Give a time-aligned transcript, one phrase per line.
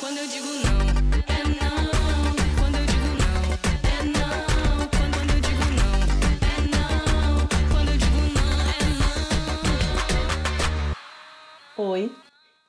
[0.00, 0.80] Quando eu digo não,
[1.28, 1.76] é não.
[2.58, 3.42] Quando eu digo não,
[3.84, 4.88] é não.
[4.96, 6.00] Quando eu digo não,
[6.48, 7.46] é não.
[7.70, 8.80] Quando eu digo não, é
[11.76, 11.90] não.
[11.90, 12.16] Oi,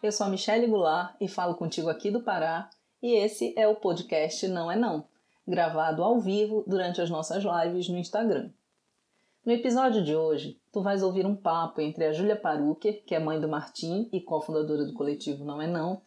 [0.03, 2.69] eu sou a Michelle Goulart e falo contigo aqui do Pará
[3.01, 5.05] e esse é o podcast Não é Não,
[5.47, 8.49] gravado ao vivo durante as nossas lives no Instagram.
[9.45, 13.19] No episódio de hoje, tu vais ouvir um papo entre a Júlia Parucker, que é
[13.19, 16.01] mãe do Martim e cofundadora do coletivo Não é Não,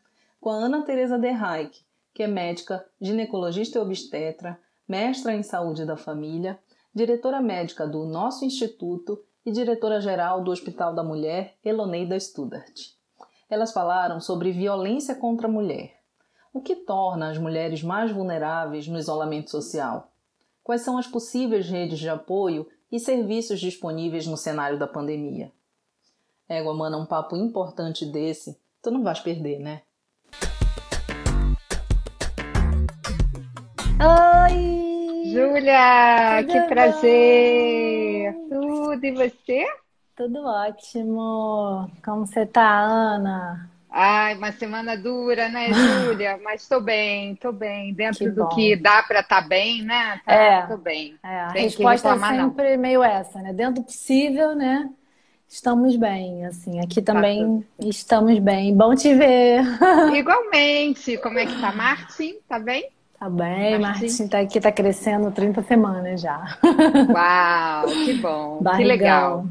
[0.45, 5.87] com a Ana Teresa De Reich, que é médica, ginecologista e obstetra, mestra em saúde
[5.87, 6.59] da família,
[6.95, 12.91] diretora médica do nosso instituto e diretora-geral do Hospital da Mulher, Eloneida Studart.
[13.49, 15.99] Elas falaram sobre violência contra a mulher.
[16.52, 20.13] O que torna as mulheres mais vulneráveis no isolamento social?
[20.63, 25.51] Quais são as possíveis redes de apoio e serviços disponíveis no cenário da pandemia?
[26.47, 29.84] Égua, mana, um papo importante desse, tu não vais perder, né?
[34.01, 34.59] Oi!
[35.23, 36.68] Júlia, que bom?
[36.68, 38.35] prazer!
[38.49, 39.66] Tudo e você?
[40.16, 41.88] Tudo ótimo.
[42.05, 43.68] Como você tá, Ana?
[43.91, 46.37] Ai, uma semana dura, né, Júlia?
[46.43, 47.95] Mas estou bem, estou bem.
[47.95, 50.21] Dentro Que do que dá para estar bem, né?
[50.27, 50.63] Tá, É.
[50.66, 51.18] Tô bem.
[51.23, 52.55] É, a Tem que resposta é reclamar, não.
[52.55, 53.52] sempre meio essa, né?
[53.52, 54.90] Dentro do possível, né?
[55.49, 56.80] Estamos bem, assim.
[56.80, 58.77] Aqui Tá também estamos bem.
[58.77, 59.63] Bom te ver.
[60.07, 61.18] Igualmente.
[61.18, 62.40] Como é que tá, Martin?
[62.49, 62.93] Tá bem?
[63.25, 64.28] Tá bem, Martim.
[64.28, 66.59] Tá aqui, tá crescendo 30 semanas já.
[67.09, 68.84] Uau, que bom, que Barrigão.
[68.84, 69.50] legal.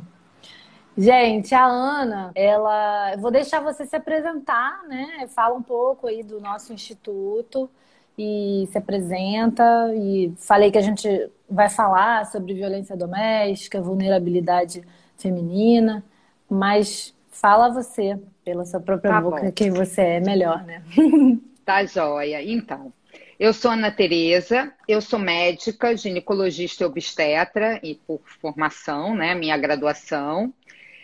[0.96, 3.14] Gente, a Ana, ela.
[3.14, 5.28] Eu vou deixar você se apresentar, né?
[5.30, 7.70] Fala um pouco aí do nosso instituto
[8.18, 9.64] e se apresenta.
[9.96, 11.08] E falei que a gente
[11.50, 14.84] vai falar sobre violência doméstica, vulnerabilidade
[15.18, 16.04] feminina,
[16.50, 19.52] mas fala você, pela sua própria Tá boca, bom.
[19.52, 20.84] quem você é melhor, né?
[21.66, 22.42] Tá joia.
[22.44, 22.94] Então,
[23.44, 29.58] eu sou Ana Tereza, eu sou médica, ginecologista e obstetra, e por formação, né, minha
[29.58, 30.54] graduação.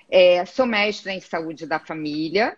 [0.09, 2.57] É, sou mestra em saúde da família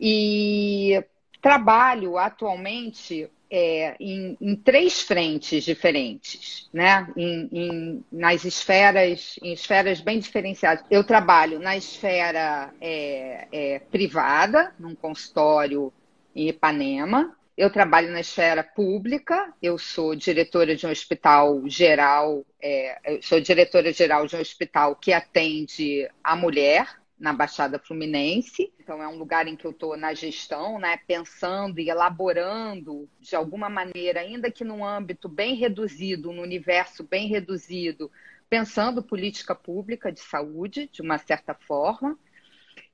[0.00, 1.04] e
[1.42, 7.08] trabalho atualmente é, em, em três frentes diferentes, né?
[7.16, 10.84] Em, em- nas esferas, em esferas bem diferenciadas.
[10.90, 15.92] Eu trabalho na esfera é, é, privada, num consultório
[16.34, 17.37] em Ipanema.
[17.58, 23.40] Eu trabalho na esfera pública, eu sou diretora de um hospital geral, é, eu sou
[23.40, 28.72] diretora geral de um hospital que atende a mulher na Baixada Fluminense.
[28.78, 33.34] Então é um lugar em que eu estou na gestão, né, pensando e elaborando de
[33.34, 38.08] alguma maneira, ainda que num âmbito bem reduzido, num universo bem reduzido,
[38.48, 42.16] pensando política pública de saúde, de uma certa forma.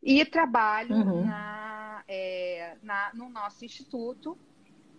[0.03, 1.27] E trabalho Uhum.
[1.27, 4.39] na, é, na- no nosso instituto,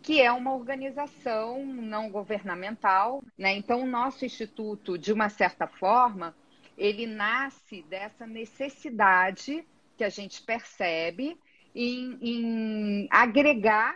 [0.05, 3.23] que é uma organização não governamental.
[3.35, 3.55] Né?
[3.55, 6.35] Então, o nosso instituto, de uma certa forma,
[6.77, 9.67] ele nasce dessa necessidade
[9.97, 11.35] que a gente percebe
[11.73, 13.95] em, em agregar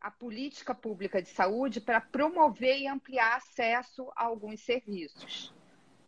[0.00, 5.54] a política pública de saúde para promover e ampliar acesso a alguns serviços.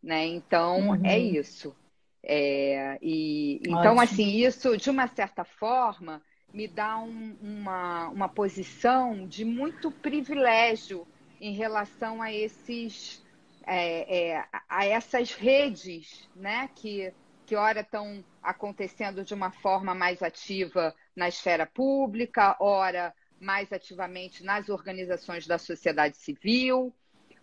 [0.03, 0.27] Né?
[0.27, 1.01] Então, Uhum.
[1.05, 1.77] é isso.
[2.25, 4.01] É, e, então, Ótimo.
[4.01, 6.21] assim, isso, de uma certa forma,
[6.53, 11.09] me dá um- uma, uma posição de muito privilégio
[11.41, 13.23] em relação a esses
[13.67, 17.15] é, é, a essas redes, né, que,
[17.45, 24.43] que ora estão acontecendo de uma forma mais ativa na esfera pública, ora mais ativamente
[24.43, 26.97] nas organizações da sociedade civil,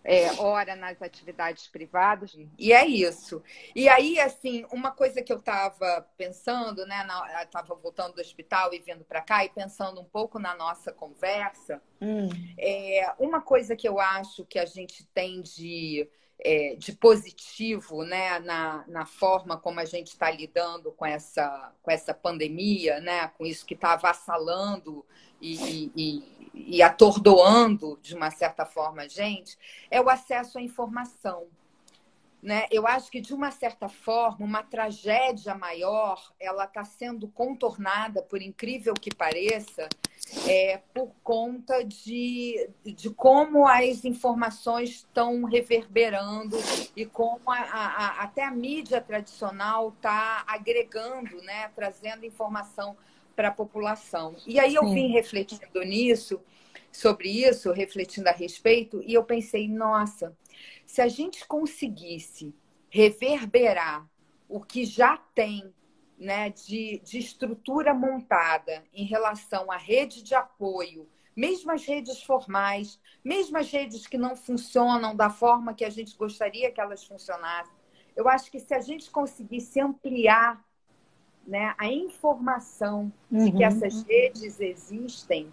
[0.05, 2.37] é, ora nas atividades privadas.
[2.59, 3.41] E é isso.
[3.75, 7.05] E aí, assim, uma coisa que eu estava pensando, né,
[7.43, 11.81] estava voltando do hospital e vindo para cá e pensando um pouco na nossa conversa,
[12.01, 16.07] Hum, é, uma coisa que eu acho que a gente tem de,
[16.39, 21.91] é, de positivo né, na, na forma como a gente está lidando com essa, com
[21.91, 25.05] essa pandemia, né, com isso que está avassalando
[25.41, 26.23] e, e,
[26.53, 29.57] e- atordoando, de uma certa forma, a gente,
[29.89, 31.47] é o acesso à informação.
[32.45, 32.67] Né?
[32.69, 38.39] Eu acho que, de uma certa forma, uma tragédia maior ela está sendo contornada, por
[38.39, 39.89] incrível que pareça,
[40.47, 46.55] é, por conta de, de como as informações estão reverberando
[46.95, 52.95] e como a- a- a- até a mídia tradicional está agregando, né, trazendo informação
[53.35, 54.35] para a população.
[54.45, 54.93] E aí eu Sim.
[54.93, 56.39] vim refletindo nisso,
[56.91, 60.37] sobre isso, refletindo a respeito, e eu pensei, nossa,
[60.85, 62.53] se a gente conseguisse
[62.89, 64.07] reverberar
[64.47, 65.73] o que já tem
[66.17, 72.99] né, de, de estrutura montada em relação à rede de apoio, mesmo as redes formais,
[73.23, 77.75] mesmo as redes que não funcionam da forma que a gente gostaria que elas funcionassem,
[78.15, 80.63] eu acho que se a gente conseguisse ampliar
[81.45, 83.63] né, a informação de que Uhum.
[83.63, 85.51] essas redes existem,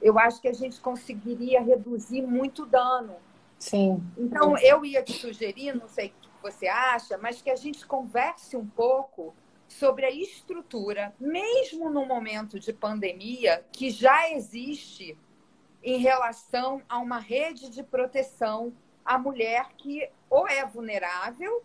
[0.00, 3.16] eu acho que a gente conseguiria reduzir muito dano.
[3.62, 4.02] Sim.
[4.18, 7.86] Então, eu ia te sugerir, não sei o que você acha, mas que a gente
[7.86, 9.32] converse um pouco
[9.68, 15.16] sobre a estrutura, mesmo no momento de pandemia, que já existe
[15.80, 18.72] em relação a uma rede de proteção
[19.04, 21.62] à mulher que ou é vulnerável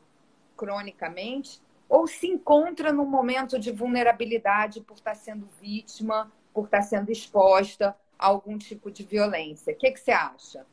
[0.55, 1.59] cronicamente
[1.89, 7.97] ou se encontra num momento de vulnerabilidade por estar sendo vítima, por estar sendo exposta
[8.19, 9.73] a algum tipo de violência.
[9.73, 10.63] O que, que você acha?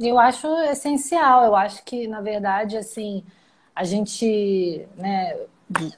[0.00, 1.44] Eu acho essencial.
[1.44, 3.24] Eu acho que, na verdade, assim,
[3.74, 5.36] a gente, né,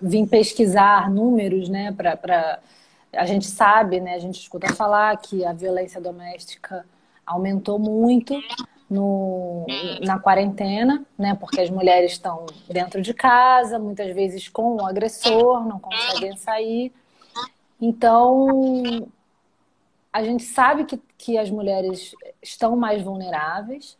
[0.00, 2.60] vim pesquisar números, né, para
[3.12, 6.84] a gente sabe, né, a gente escuta falar que a violência doméstica
[7.24, 8.34] aumentou muito
[8.90, 9.64] no,
[10.02, 15.66] na quarentena, né, porque as mulheres estão dentro de casa, muitas vezes com o agressor,
[15.66, 16.92] não conseguem sair.
[17.80, 19.08] Então,
[20.12, 22.12] a gente sabe que, que as mulheres
[22.44, 23.96] estão mais vulneráveis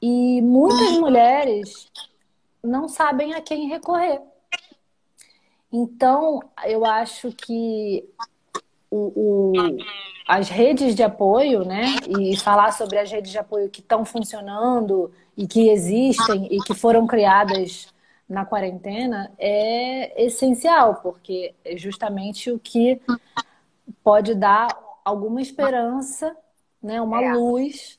[0.00, 1.90] e muitas mulheres
[2.62, 4.20] não sabem a quem recorrer.
[5.70, 8.08] Então, eu acho que
[8.90, 9.52] o, o,
[10.26, 15.10] as redes de apoio, né, e falar sobre as redes de apoio que estão funcionando
[15.36, 17.92] e que existem e que foram criadas
[18.28, 23.00] na quarentena é essencial, porque é justamente o que
[24.02, 24.68] pode dar
[25.04, 26.36] alguma esperança,
[26.82, 27.32] né, uma É.
[27.34, 27.96] luz.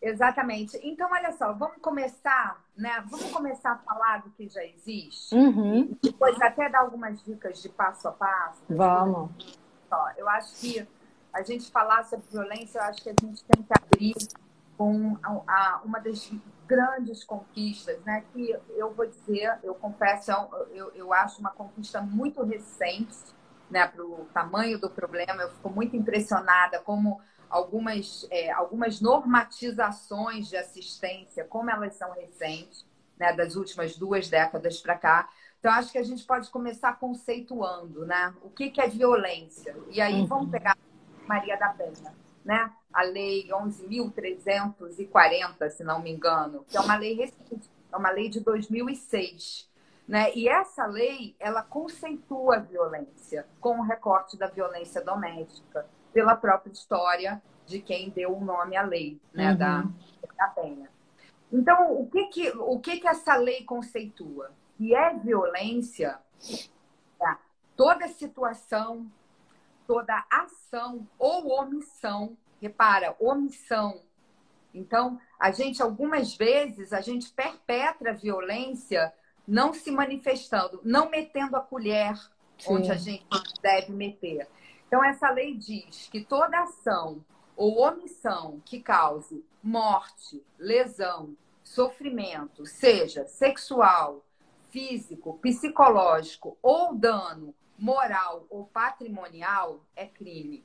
[0.00, 0.78] Exatamente.
[0.82, 3.04] Então, olha só, vamos começar, né?
[3.08, 5.32] Vamos começar a falar do que já existe.
[5.34, 8.60] Uhum, Depois até dar algumas dicas de passo a passo.
[8.68, 9.30] vamos.
[9.88, 10.10] Só.
[10.16, 10.88] Eu acho que
[11.32, 14.14] a gente falar sobre violência, eu acho que a gente tem que abrir
[14.76, 16.28] com a- a- uma das
[16.66, 18.24] grandes conquistas, né?
[18.32, 23.16] Que eu vou dizer, eu confesso, é eu, eu acho uma conquista muito recente,
[23.70, 23.86] né?
[23.86, 27.20] Para o tamanho do problema, eu fico muito impressionada como
[27.52, 32.84] algumas, é, algumas normatizações de assistência, como elas são recentes,
[33.18, 33.32] né?
[33.34, 35.28] Das últimas duas décadas para cá.
[35.60, 38.34] Então, acho que a gente pode começar conceituando, né?
[38.42, 39.76] O que, que é violência?
[39.90, 40.26] E aí, Uhum.
[40.26, 40.76] vamos pegar
[41.28, 42.12] Maria da Penha,
[42.44, 42.72] né?
[42.92, 48.28] A Lei 11.340, se não me engano, que é uma lei recente, é uma lei
[48.28, 49.70] de 2006.
[50.08, 50.34] Né?
[50.34, 56.72] E essa lei, ela conceitua a violência com o recorte da violência doméstica, pela própria
[56.72, 59.52] história de quem deu o nome à lei, né?
[59.52, 59.56] Uhum.
[59.56, 59.84] Da,
[60.36, 60.90] da Penha.
[61.52, 64.52] Então, o que que, o que que essa lei conceitua?
[64.76, 66.18] Que é violência
[67.18, 67.38] tá?
[67.76, 69.10] toda situação,
[69.86, 72.36] toda ação ou omissão.
[72.60, 74.00] Repara, omissão.
[74.72, 79.12] Então, a gente, algumas vezes, a gente perpetra a violência
[79.46, 82.16] não se manifestando, não metendo a colher
[82.58, 82.74] Sim.
[82.74, 83.26] onde a gente
[83.60, 84.48] deve meter.
[84.92, 87.24] Então, essa lei diz que toda ação
[87.56, 91.34] ou omissão que cause morte, lesão,
[91.64, 94.22] sofrimento, seja sexual,
[94.68, 100.62] físico, psicológico ou dano moral ou patrimonial, é crime.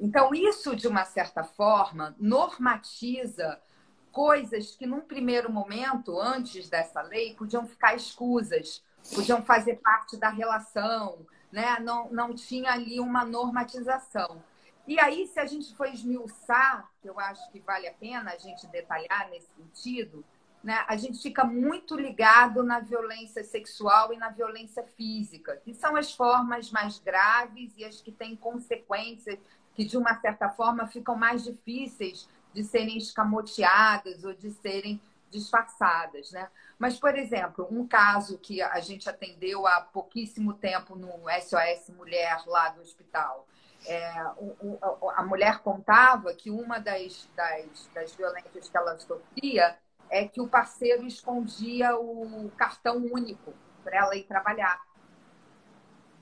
[0.00, 3.62] Então, isso, de uma certa forma, normatiza
[4.10, 8.82] coisas que, num primeiro momento, antes dessa lei, podiam ficar escusas,
[9.14, 11.24] podiam fazer parte da relação,
[11.56, 11.78] né?
[11.80, 14.42] não, não tinha ali uma normatização.
[14.86, 18.36] E aí, se a gente for esmiuçar, que eu acho que vale a pena a
[18.36, 20.22] gente detalhar nesse sentido,
[20.62, 20.84] né?
[20.86, 26.12] a gente fica muito ligado na violência sexual e na violência física, que são as
[26.12, 29.38] formas mais graves e as que têm consequências
[29.74, 36.30] que, de uma certa forma, ficam mais difíceis de serem escamoteadas ou de serem disfarçadas.
[36.32, 36.48] Né?
[36.78, 42.42] Mas, por exemplo, um caso que a gente atendeu há pouquíssimo tempo no SOS Mulher
[42.46, 43.46] lá do hospital.
[43.86, 49.78] É, o- o- a mulher contava que uma das, das, das violências que ela sofria
[50.10, 53.52] é que o parceiro escondia o cartão único
[53.84, 54.80] para ela ir trabalhar.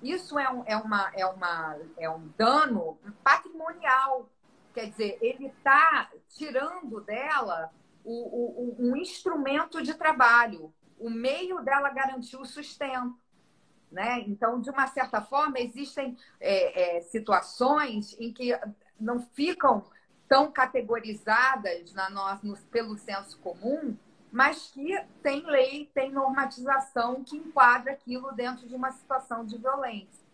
[0.02, 4.28] Isso é um, é, uma, é, uma, é um dano patrimonial.
[4.74, 7.70] Quer dizer, ele está tirando dela
[8.04, 13.18] o, o, um instrumento de trabalho, o meio dela garantir o sustento.
[13.90, 14.20] Né?
[14.26, 18.58] Então, de uma certa forma, existem é, é, situações em que
[18.98, 19.84] não ficam
[20.28, 23.96] tão categorizadas na nossa, no- pelo senso comum,
[24.32, 30.24] mas que tem lei, tem normatização que enquadra aquilo dentro de uma situação de violência.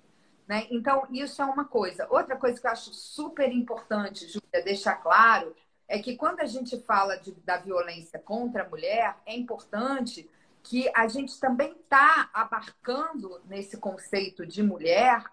[0.49, 0.67] Né?
[0.71, 2.07] Então, isso é uma coisa.
[2.11, 5.55] Outra coisa que eu acho super importante, Júlia, deixar claro,
[5.91, 10.31] é que quando a gente fala de, da violência contra a mulher, é importante
[10.63, 15.25] que a gente também está abarcando nesse conceito de mulher,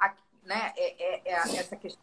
[0.43, 0.73] né?
[0.75, 2.01] É, é, é, essa questão,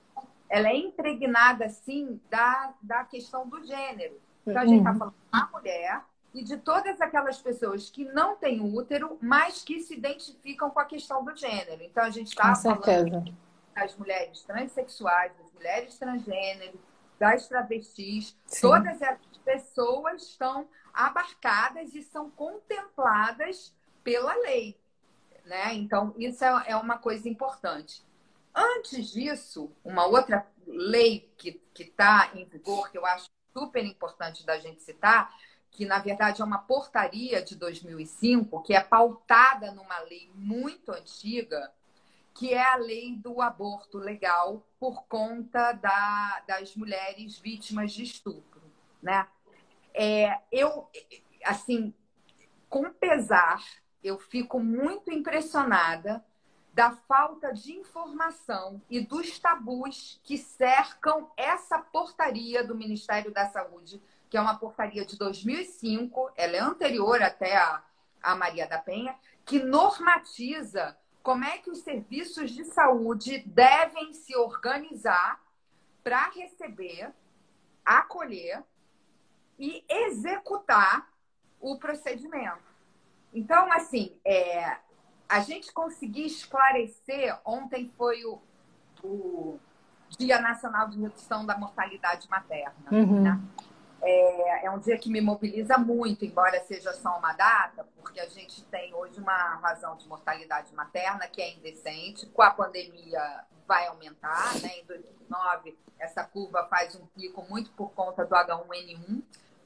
[0.48, 4.20] ela é impregnada, sim, da, da questão do gênero.
[4.46, 8.60] Então, a gente está falando da mulher e de todas aquelas pessoas que não têm
[8.60, 11.82] útero, mas que se identificam com a questão do gênero.
[11.82, 13.34] Então, a gente está falando
[13.74, 16.78] das mulheres transexuais, das mulheres transgêneros,
[17.18, 18.60] das travestis, Sim.
[18.60, 24.78] todas essas pessoas estão abarcadas e são contempladas pela lei.
[25.44, 25.74] Né?
[25.74, 28.02] Então, isso é, é uma coisa importante.
[28.54, 34.58] Antes disso, uma outra lei que está em vigor, que eu acho super importante da
[34.58, 35.32] gente citar,
[35.70, 41.72] que na verdade é uma portaria de 2005, que é pautada numa lei muito antiga,
[42.34, 48.62] que é a lei do aborto legal por conta da, das mulheres vítimas de estupro,
[49.02, 49.26] né?
[49.94, 50.88] É, eu,
[51.44, 51.94] assim,
[52.68, 53.62] com pesar,
[54.02, 56.24] eu fico muito impressionada
[56.72, 64.02] da falta de informação e dos tabus que cercam essa portaria do Ministério da Saúde
[64.34, 67.80] que é uma portaria de 2005, ela é anterior até a,
[68.20, 69.14] a Maria da Penha,
[69.44, 75.42] que normatiza como é que os serviços de saúde devem se organizar
[76.02, 77.10] para receber,
[77.82, 78.62] acolher
[79.58, 81.08] e executar
[81.58, 82.62] o procedimento.
[83.32, 84.76] Então, assim, é,
[85.26, 88.38] a gente conseguir esclarecer, ontem foi o,
[89.02, 89.58] o
[90.18, 93.22] Dia Nacional de Redução da Mortalidade Materna, uhum.
[93.22, 93.40] né?
[94.06, 98.28] É, é, um dia que me mobiliza muito, embora seja só uma data, porque a
[98.28, 102.26] gente tem hoje uma razão de mortalidade materna que é indecente.
[102.26, 104.78] Com a pandemia vai aumentar, né?
[104.78, 109.22] Em 2009 essa curva faz um pico muito por conta do H1N1.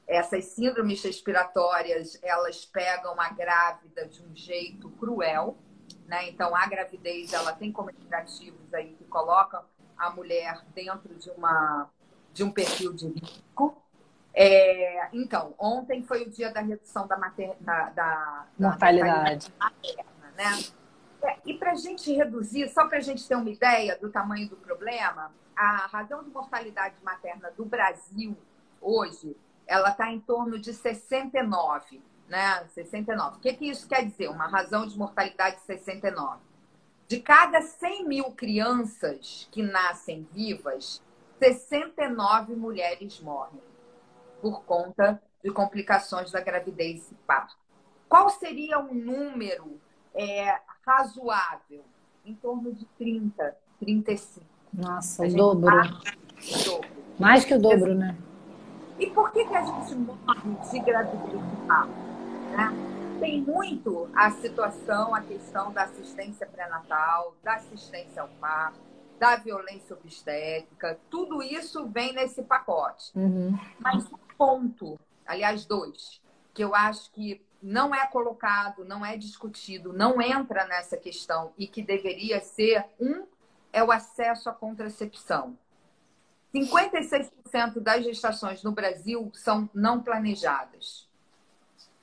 [0.07, 5.57] Essas síndromes respiratórias elas pegam a grávida de um jeito cruel,
[6.05, 6.29] né?
[6.29, 9.61] Então a gravidez ela tem comunicativos aí que colocam
[9.97, 11.89] a mulher dentro de uma
[12.31, 13.83] de um perfil de risco.
[14.33, 17.55] É, então, ontem foi o dia da redução da, mater...
[17.59, 20.51] da, da, mortalidade materna, né?
[21.21, 24.47] É, e para a gente reduzir, só para a gente ter uma ideia do tamanho
[24.47, 28.37] do problema, a razão de mortalidade materna do Brasil
[28.79, 29.35] hoje,
[29.67, 32.65] ela está em torno de 69, né?
[32.73, 33.37] 69.
[33.37, 34.29] O que, que isso quer dizer?
[34.29, 36.39] Uma razão de mortalidade de 69.
[37.07, 41.03] De cada 100 mil crianças que nascem vivas,
[41.39, 43.59] 69 mulheres morrem
[44.41, 47.55] por conta de complicações da gravidez e parto.
[48.07, 49.79] Qual seria um número
[50.13, 51.83] é, razoável?
[52.25, 54.45] Em torno de 30, 35.
[54.73, 55.75] Nossa, o dobro.
[55.75, 56.89] o dobro.
[57.17, 58.15] Mais que o dobro, né?
[58.99, 61.91] E por que, que a gente morre de gravidez e parto?
[62.51, 63.17] Né?
[63.19, 68.79] Tem muito a situação, a questão da assistência pré-natal, da assistência ao parto,
[69.19, 73.11] da violência obstétrica, tudo isso vem nesse pacote.
[73.15, 73.57] Uhum.
[73.79, 74.07] Mas
[74.39, 76.21] ponto, aliás, dois,
[76.53, 81.67] que eu acho que não é colocado, não é discutido, não entra nessa questão e
[81.67, 83.27] que deveria ser um
[83.73, 85.57] é o acesso à contracepção.
[86.55, 91.07] 56% das gestações no Brasil são não planejadas.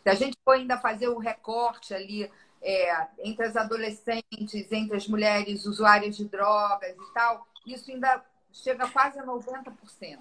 [0.02, 2.31] Se a gente for ainda fazer o recorte ali
[2.62, 8.88] é, entre as adolescentes, entre as mulheres usuárias de drogas e tal, isso ainda chega
[8.88, 10.19] quase a 90%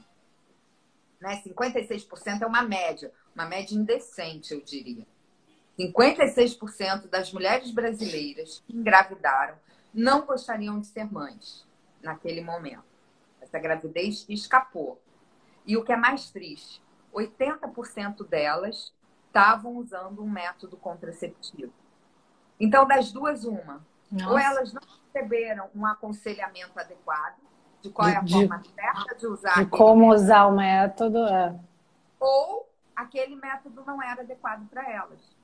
[1.20, 1.42] né?
[1.46, 5.06] 56% é uma média, uma média indecente, eu diria.
[5.78, 9.58] 56% das mulheres brasileiras que engravidaram
[9.94, 11.66] não gostariam de ser mães
[12.02, 12.84] naquele momento.
[13.42, 15.02] Essa gravidez escapou.
[15.66, 16.82] E o que é mais triste,
[17.14, 18.94] 80% delas
[19.28, 21.74] estavam usando um método contraceptivo.
[22.60, 23.86] Então, das duas, uma.
[24.10, 24.30] Nossa.
[24.30, 24.82] Ou elas não
[25.14, 27.38] receberam um aconselhamento adequado,
[27.86, 29.64] de qual é a de, forma certa de usar.
[29.64, 30.24] De como método.
[30.24, 31.18] usar o método.
[31.28, 31.60] É.
[32.20, 35.36] Ou aquele método não era adequado para elas.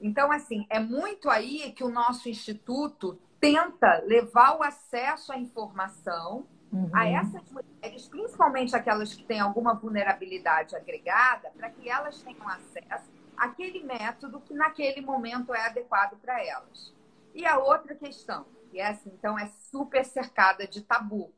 [0.00, 6.46] Então, assim, é muito aí que o nosso instituto tenta levar o acesso à informação
[6.72, 6.90] uhum.
[6.92, 13.10] a essas mulheres, principalmente aquelas que têm alguma vulnerabilidade agregada, para que elas tenham acesso
[13.36, 16.94] àquele método que naquele momento é adequado para elas.
[17.34, 18.46] E a outra questão,
[18.76, 21.32] que essa então é super cercada de tabu,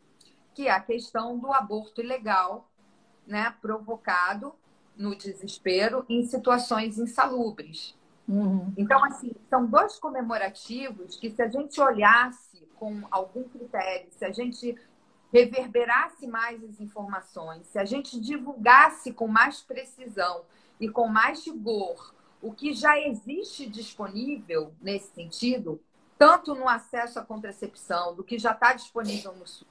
[0.54, 2.68] que é a questão do aborto ilegal,
[3.25, 4.52] né, provocado
[4.97, 7.97] no desespero em situações insalubres.
[8.26, 8.73] Uhum.
[8.76, 14.33] Então, assim, são dois comemorativos que, se a gente olhasse com algum critério, se a
[14.33, 14.76] gente
[15.33, 20.42] reverberasse mais as informações, se a gente divulgasse com mais precisão
[20.80, 25.80] e com mais rigor o que já existe disponível nesse sentido,
[26.18, 29.66] tanto no acesso à contracepção, do que já está disponível no SUS,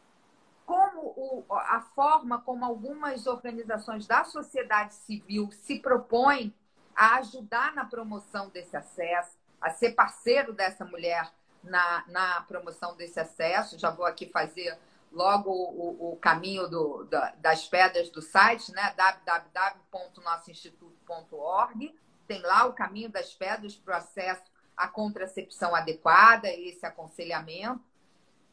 [0.65, 6.51] como o, a forma como algumas organizações da sociedade civil se propõem
[6.95, 11.31] a ajudar na promoção desse acesso, a ser parceiro dessa mulher
[11.63, 13.77] na, na promoção desse acesso.
[13.77, 14.75] Já vou aqui fazer
[15.11, 18.93] logo o, o caminho do, da, das pedras do site, né?
[18.95, 21.95] www.nossoinstituto.org.
[22.27, 24.43] Tem lá o caminho das pedras para o acesso
[24.77, 27.81] à contracepção adequada, esse aconselhamento.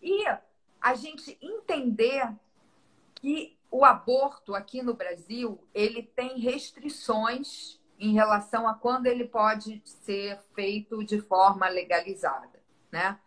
[0.02, 0.24] E
[0.80, 2.28] a gente entender
[3.14, 9.80] que o aborto aqui no Brasil ele tem restrições em relação a quando ele pode
[9.84, 13.18] ser feito de forma legalizada, né?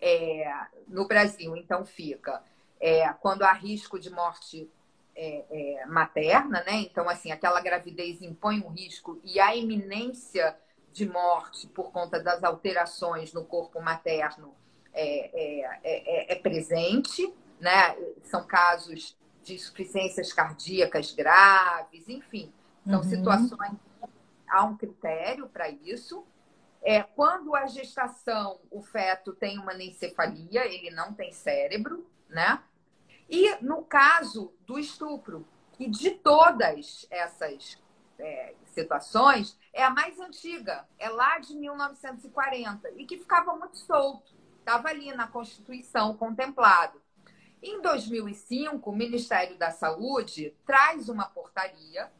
[0.00, 0.50] É,
[0.86, 2.42] no Brasil, então fica
[2.80, 4.70] é, quando há risco de morte
[5.14, 6.74] é, é, materna, né?
[6.74, 10.56] Então, assim, aquela gravidez impõe um risco e a iminência
[10.98, 14.52] de morte por conta das alterações no corpo materno
[14.92, 17.96] é, é, é, é presente, né?
[18.24, 22.52] São casos de insuficiências cardíacas graves, enfim,
[22.84, 23.04] são Uhum.
[23.04, 23.76] situações
[24.48, 26.26] há um critério para isso.
[26.82, 32.60] É, quando a gestação, o feto tem uma anencefalia, ele não tem cérebro, né?
[33.28, 37.78] E no caso do estupro, que de todas essas
[38.18, 44.34] é, situações é a mais antiga, é lá de 1940, e que ficava muito solto,
[44.58, 47.00] estava ali na Constituição contemplado.
[47.62, 52.10] Em 2005, o Ministério da Saúde traz uma portaria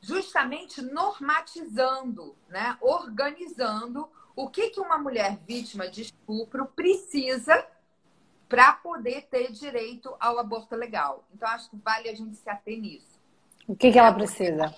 [0.00, 7.62] justamente normatizando, né, organizando o que, que uma mulher vítima de estupro precisa
[8.48, 11.28] para poder ter direito ao aborto legal.
[11.34, 13.17] Então, acho que vale a gente se ater nisso.
[13.68, 14.74] O que, que ela precisa?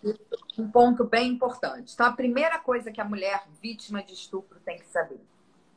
[0.59, 1.95] Um ponto bem importante.
[1.95, 5.21] Então, a primeira coisa que a mulher vítima de estupro tem que saber: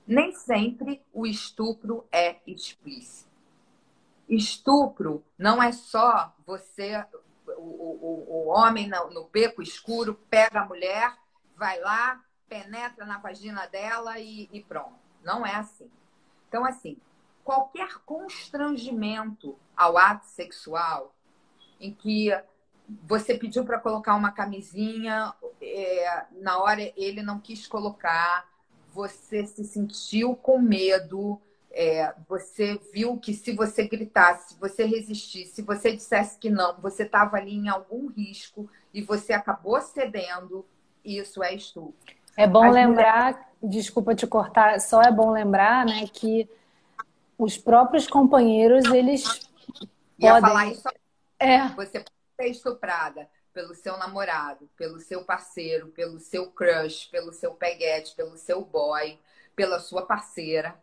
[0.08, 3.32] nem sempre o estupro é explícito.
[4.28, 7.06] Estupro não é só você,
[7.56, 11.16] o, o, o homem no, no beco escuro, pega a mulher,
[11.56, 14.98] vai lá, penetra na vagina dela e, e pronto.
[15.24, 15.92] Não é assim.
[16.50, 16.98] Então, assim,
[17.44, 21.14] qualquer constrangimento ao ato sexual
[21.80, 22.32] em que
[23.08, 28.48] você pediu para colocar uma camisinha, é, na hora ele não quis colocar,
[28.94, 31.40] você se sentiu com medo,
[31.72, 36.76] é, você viu que se você gritasse, se você resistisse, se você dissesse que não,
[36.80, 40.66] você estava ali em algum risco e você acabou cedendo,
[41.04, 41.94] isso é estupro.
[42.38, 46.48] É bom As lembrar, desculpa te cortar, só é bom lembrar, né, que
[47.38, 49.24] os próprios companheiros, eles
[50.20, 50.50] Ia podem.
[50.50, 50.90] falar isso
[51.40, 52.06] É, Você
[52.44, 58.36] ser estuprada pelo seu namorado, pelo seu parceiro, pelo seu crush, pelo seu peguete, pelo
[58.36, 59.20] seu boy,
[59.56, 60.76] pela sua parceira,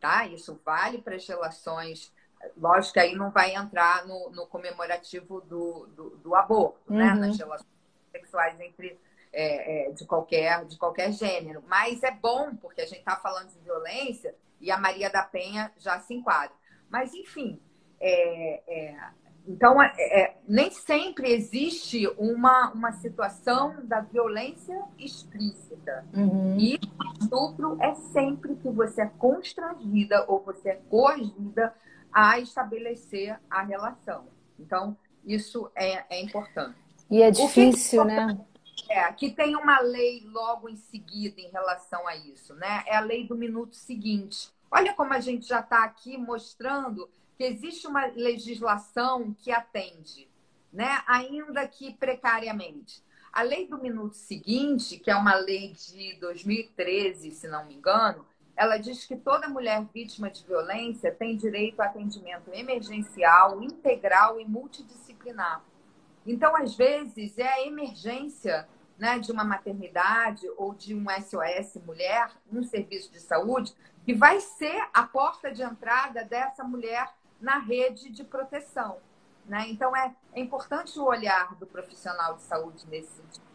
[0.00, 0.26] tá?
[0.26, 2.12] Isso vale para as relações.
[2.56, 7.12] Lógico que aí não vai entrar no, no comemorativo do, do, do aborto, né?
[7.12, 7.20] Uhum.
[7.20, 7.70] Nas relações
[8.12, 8.98] sexuais entre
[9.32, 11.62] é, é, de qualquer de qualquer gênero.
[11.66, 15.72] Mas é bom porque a gente está falando de violência e a Maria da Penha
[15.76, 16.54] já se enquadra.
[16.88, 17.60] Mas enfim,
[18.00, 19.10] é, é,
[19.48, 26.04] então, é, é, nem sempre existe uma, uma situação da violência explícita.
[26.12, 26.58] uhum.
[26.58, 31.72] E o estupro é sempre que você é constrangida ou você é coagida
[32.12, 34.24] a estabelecer a relação.
[34.58, 36.76] Então, isso é, é importante.
[37.10, 38.38] E é que que difícil, né?
[38.90, 42.82] É, que tem uma lei logo em seguida em relação a isso, né?
[42.86, 44.50] É a lei do minuto seguinte.
[44.70, 50.28] Olha como a gente já está aqui mostrando que existe uma legislação que atende,
[50.72, 51.02] né?
[51.06, 53.04] Ainda que precariamente.
[53.32, 58.24] A lei do minuto seguinte, que é uma lei de 2013, se não me engano,
[58.56, 64.46] ela diz que toda mulher vítima de violência tem direito a atendimento emergencial, integral e
[64.46, 65.62] multidisciplinar.
[66.26, 68.66] Então, às vezes, é a emergência
[68.98, 74.40] né, de uma maternidade ou de um SOS mulher, um serviço de saúde, que vai
[74.40, 78.98] ser a porta de entrada dessa mulher na rede de proteção.
[79.46, 79.66] Né?
[79.68, 83.46] Então, é, é importante o olhar do profissional de saúde nesse sentido.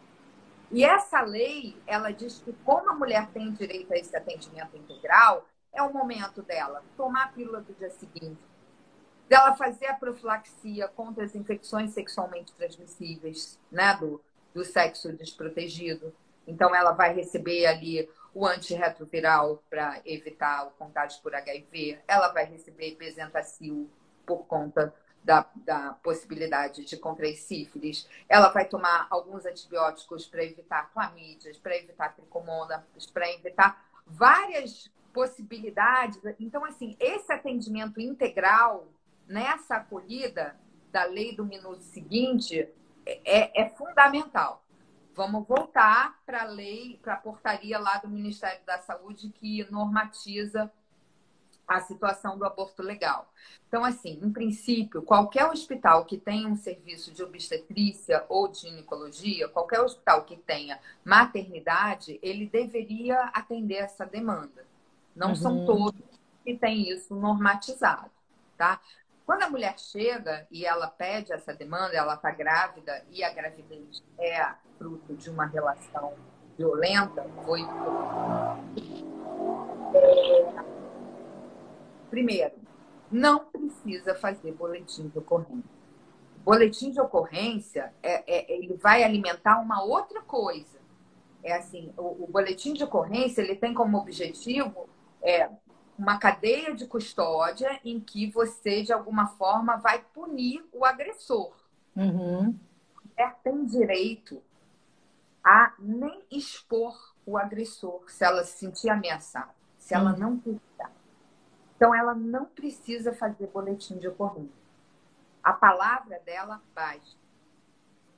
[0.70, 5.46] E essa lei, ela diz que como a mulher tem direito a esse atendimento integral,
[5.72, 8.40] é o momento dela tomar a pílula do dia seguinte,
[9.28, 14.20] dela fazer a profilaxia contra as infecções sexualmente transmissíveis, né, do,
[14.54, 16.14] do sexo desprotegido.
[16.46, 22.44] Então, ela vai receber ali o antirretroviral para evitar o contágio por HIV, ela vai
[22.44, 23.90] receber bezentacil
[24.24, 30.90] por conta da, da possibilidade de contrair sífilis, ela vai tomar alguns antibióticos para evitar
[30.92, 36.18] clamídias, para evitar tricomonas, para evitar várias possibilidades.
[36.40, 38.88] Então, assim, esse atendimento integral
[39.28, 40.56] nessa acolhida
[40.90, 42.68] da lei do minuto seguinte
[43.06, 44.61] é, é fundamental.
[45.14, 50.70] Vamos voltar para a lei, para a portaria lá do Ministério da Saúde que normatiza
[51.66, 53.32] a situação do aborto legal.
[53.68, 59.48] Então, assim, em princípio, qualquer hospital que tenha um serviço de obstetrícia ou de ginecologia,
[59.48, 64.66] qualquer hospital que tenha maternidade, ele deveria atender essa demanda.
[65.14, 65.36] Não Uhum.
[65.36, 65.94] são todos
[66.44, 68.10] que têm isso normatizado,
[68.56, 68.80] tá?
[69.24, 74.02] Quando a mulher chega e ela pede essa demanda, ela está grávida e a gravidez
[74.18, 74.44] é
[74.78, 76.14] fruto de uma relação
[76.56, 77.62] violenta, foi.
[79.94, 80.62] É,
[82.10, 82.54] Primeiro,
[83.10, 85.70] não precisa fazer boletim de ocorrência.
[86.44, 90.78] Boletim de ocorrência é, é- ele vai alimentar uma outra coisa.
[91.42, 94.88] É assim, o, o boletim de ocorrência ele tem como objetivo
[95.22, 95.48] é,
[95.98, 101.52] uma cadeia de custódia em que você de alguma forma vai punir o agressor.
[101.94, 102.58] Uhum.
[103.04, 104.42] mulher tem direito
[105.44, 110.18] a nem expor o agressor se ela se sentir ameaçada, se ela Hum.
[110.18, 110.90] não precisar.
[111.76, 114.62] Então, ela não precisa fazer boletim de ocorrência.
[115.42, 117.20] A palavra dela basta.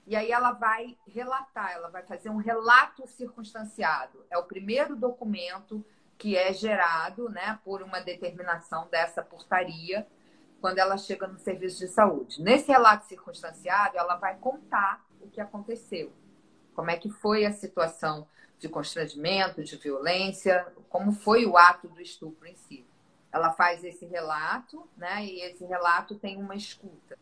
[0.06, 4.22] E aí ela vai relatar, ela vai fazer um relato circunstanciado.
[4.30, 5.82] É o primeiro documento
[6.24, 10.06] que é gerado né, por uma determinação dessa portaria
[10.58, 12.40] quando ela chega no serviço de saúde.
[12.40, 16.10] Nesse relato circunstanciado, ela vai contar o que aconteceu,
[16.74, 18.26] como é que foi a situação
[18.58, 22.86] de constrangimento, de violência, como foi o ato do estupro em si.
[23.30, 25.26] Ela faz esse relato, né?
[25.26, 27.18] E esse relato tem uma escuta,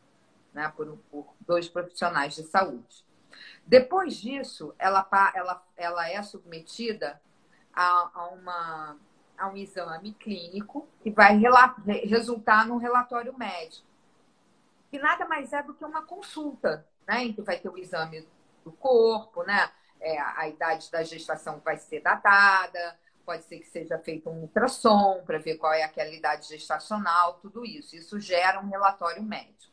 [0.54, 0.72] né?
[0.76, 3.04] Por, por dois profissionais de saúde.
[3.66, 7.20] Depois disso, ela, ela, ela é submetida
[7.74, 8.96] a, a uma,
[9.38, 11.40] a um exame clínico que vai
[12.04, 13.86] resultar num relatório médico,
[14.90, 17.24] que nada mais é do que uma consulta, né?
[17.24, 18.26] Em que vai ter o exame
[18.64, 19.70] do corpo, né?
[20.00, 25.22] É, a idade da gestação vai ser datada, pode ser que seja feito um ultrassom
[25.24, 27.96] para ver qual é aquela idade gestacional, tudo isso.
[27.96, 29.72] Isso gera um relatório médico.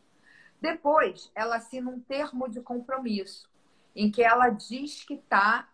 [0.62, 3.50] Depois, ela assina um termo de compromisso,
[3.96, 5.68] em que ela diz que está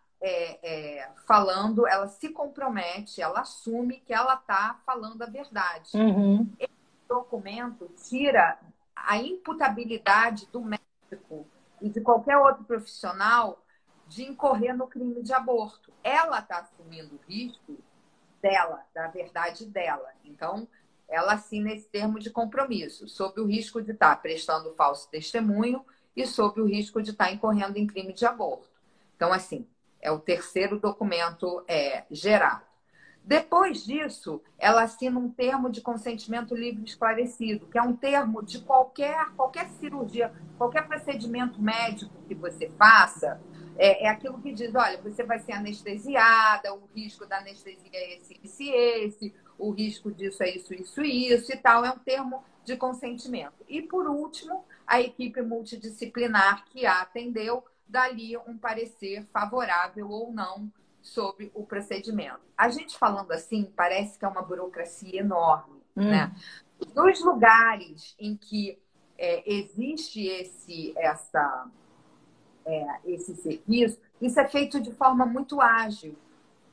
[1.28, 5.92] falando, ela se compromete, ela assume que ela está falando a verdade.
[5.96, 6.50] Uhum.
[6.60, 8.58] O documento tira
[8.96, 11.48] a imputabilidade do médico
[11.82, 13.62] e de qualquer outro profissional
[14.08, 15.92] de incorrer no crime de aborto.
[16.04, 17.78] Ela está assumindo o risco
[18.42, 20.10] dela, da verdade dela.
[20.24, 20.68] Então,
[21.08, 25.86] ela assina esse termo de compromisso, sob o risco de estar prestando falso testemunho
[26.16, 28.70] e sob o risco de estar incorrendo em crime de aborto.
[29.16, 29.68] Então, assim,
[30.06, 32.64] é o terceiro documento é, gerado.
[33.24, 38.60] Depois disso, ela assina um termo de consentimento livre esclarecido, que é um termo de
[38.60, 43.42] qualquer, qualquer cirurgia, qualquer procedimento médico que você faça,
[43.78, 48.18] é, é aquilo que diz, olha, você vai ser anestesiada, o risco da anestesia é
[48.20, 51.84] esse, esse, esse, o risco disso é isso, isso, isso e tal.
[51.84, 53.66] É um termo de consentimento.
[53.68, 60.72] E, por último, a equipe multidisciplinar que a atendeu dali um parecer favorável ou não
[61.02, 62.40] sobre o procedimento.
[62.58, 66.10] A gente falando assim, parece que é uma burocracia enorme, Hum.
[66.10, 66.36] né?
[66.94, 68.78] Nos lugares em que
[69.18, 71.68] é, existe esse, essa,
[72.66, 76.18] é, esse serviço, isso é feito de forma muito ágil,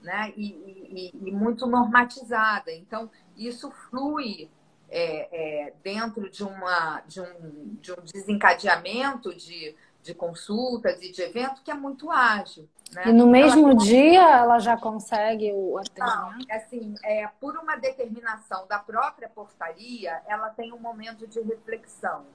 [0.01, 0.33] né?
[0.37, 2.72] E, e- e muito normatizada.
[2.72, 4.51] Então, isso flui
[4.90, 11.23] é, é, dentro de, uma, de, um, de um desencadeamento de, de consultas e de
[11.23, 12.69] evento que é muito ágil.
[12.93, 13.05] Né?
[13.07, 16.47] E no Ela mesmo tem- dia ela já consegue o atendimento?
[16.51, 22.27] assim, é, por uma determinação da própria portaria, ela tem um momento de reflexão,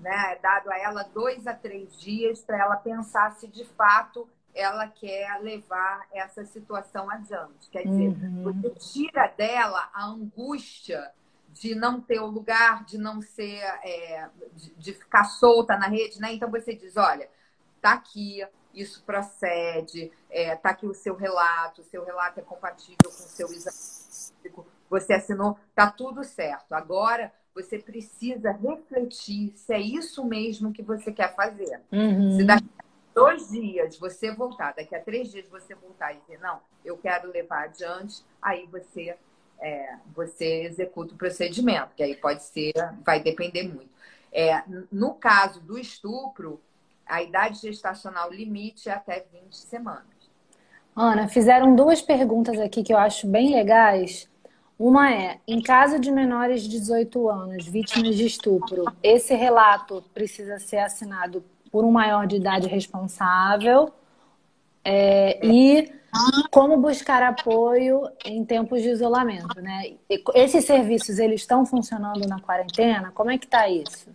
[0.00, 0.32] né?
[0.34, 4.88] É Dado a ela dois a três dias para ela pensar se de fato ela
[4.88, 7.68] quer levar essa situação adiante.
[7.70, 8.42] Quer dizer, Uhum.
[8.44, 11.12] você tira dela a angústia
[11.58, 16.20] de não ter o lugar, de não ser, é, de, de ficar solta na rede,
[16.20, 16.32] né?
[16.32, 17.28] Então você diz, olha,
[17.80, 22.96] tá aqui, isso procede, é, tá aqui o seu relato, o seu relato é compatível
[23.04, 23.98] com o seu exame,
[24.88, 26.72] você assinou, tá tudo certo.
[26.72, 31.82] Agora você precisa refletir se é isso mesmo que você quer fazer.
[31.92, 32.36] Uhum.
[32.36, 36.38] Se daqui a dois dias você voltar, daqui a três dias você voltar e dizer,
[36.38, 39.18] não, eu quero levar adiante, aí você,
[39.60, 42.72] é, você executa o procedimento, que aí pode ser,
[43.04, 43.90] vai depender muito.
[44.32, 46.60] É, no caso do estupro,
[47.06, 50.18] a idade gestacional limite é até 20 semanas.
[50.94, 54.28] Ana, fizeram duas perguntas aqui que eu acho bem legais.
[54.78, 60.58] Uma é: em caso de menores de 18 anos vítimas de estupro, esse relato precisa
[60.58, 63.92] ser assinado por um maior de idade responsável?
[64.84, 65.92] É, e
[66.50, 69.96] como buscar apoio em tempos de isolamento, né?
[70.34, 73.10] Esses serviços eles estão funcionando na quarentena?
[73.12, 74.08] Como é que tá isso?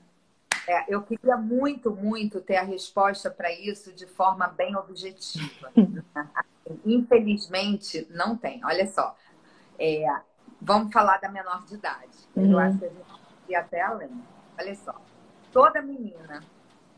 [0.67, 5.71] É, eu queria muito, muito ter a resposta para isso de forma bem objetiva.
[6.85, 8.63] Infelizmente, não tem.
[8.65, 9.15] Olha só,
[9.77, 10.05] é,
[10.61, 12.07] vamos falar da menor de idade.
[12.35, 12.59] Eu Uhum.
[12.59, 13.03] acho que a gente
[13.49, 14.09] ir até além.
[14.57, 14.95] Olha só,
[15.51, 16.41] toda menina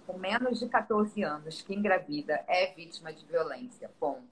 [0.06, 3.89] com menos de 14 anos que engravida é vítima de violência.
[4.00, 4.24] Ponto.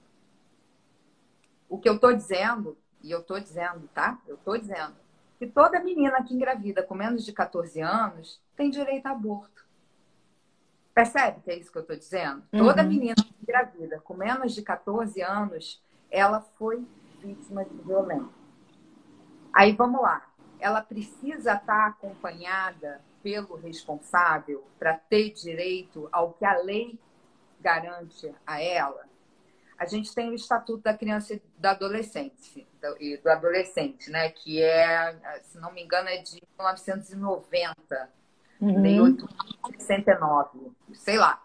[1.69, 4.19] O que eu estou dizendo, e eu estou dizendo, tá?
[4.27, 4.95] Eu estou dizendo
[5.39, 9.63] que toda menina que engravida com menos de 14 anos tem direito a aborto.
[10.93, 12.43] Percebe que é isso que eu estou dizendo?
[12.53, 12.59] Uhum.
[12.59, 16.85] Toda menina que engravida com menos de 14 anos, ela foi
[17.19, 18.43] vítima de violência.
[19.51, 20.25] Aí vamos lá.
[20.59, 26.99] Ela precisa estar acompanhada pelo responsável para ter direito ao que a lei
[27.59, 29.05] garante a ela.
[29.79, 34.29] A gente tem o Estatuto da Criança e do Adolescente, do- e do adolescente, né?
[34.29, 38.09] Que é, se não me engano, é de 1990,
[38.61, 38.79] Uhum.
[38.79, 41.41] 1869, sei lá.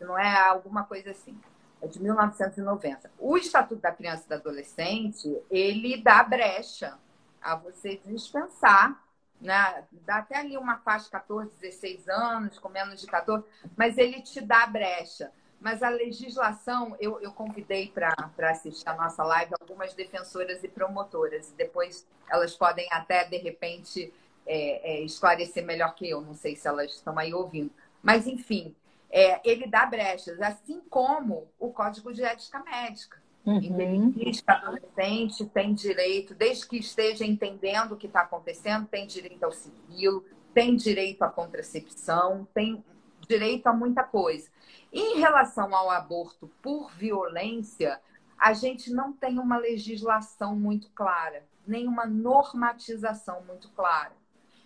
[0.00, 1.38] Não é alguma coisa assim.
[1.82, 3.10] É de 1990.
[3.18, 6.96] O Estatuto da Criança e do Adolescente, ele dá brecha
[7.42, 9.02] a você dispensar,
[9.40, 9.84] né?
[10.04, 13.44] Dá até ali uma faixa 14, 16 anos, com menos de 14,
[13.76, 15.32] mas ele te dá brecha.
[15.60, 18.14] Mas a legislação, eu, eu convidei para
[18.50, 21.52] assistir a nossa live algumas defensoras e promotoras.
[21.56, 24.12] Depois elas podem até, de repente,
[24.46, 26.20] é, é, esclarecer melhor que eu.
[26.20, 27.72] Não sei se elas estão aí ouvindo.
[28.00, 28.74] Mas, enfim,
[29.10, 33.20] é, ele dá brechas, assim como o Código de Ética Médica.
[33.48, 34.10] Uhum.
[34.10, 39.42] diz que adolescente tem direito, desde que esteja entendendo o que está acontecendo, tem direito
[39.42, 42.84] ao sigilo, tem direito à contracepção, tem
[43.26, 44.50] direito a muita coisa.
[44.92, 47.98] Em relação ao aborto por violência,
[48.38, 54.12] a gente não tem uma legislação muito clara, nem uma normatização muito clara.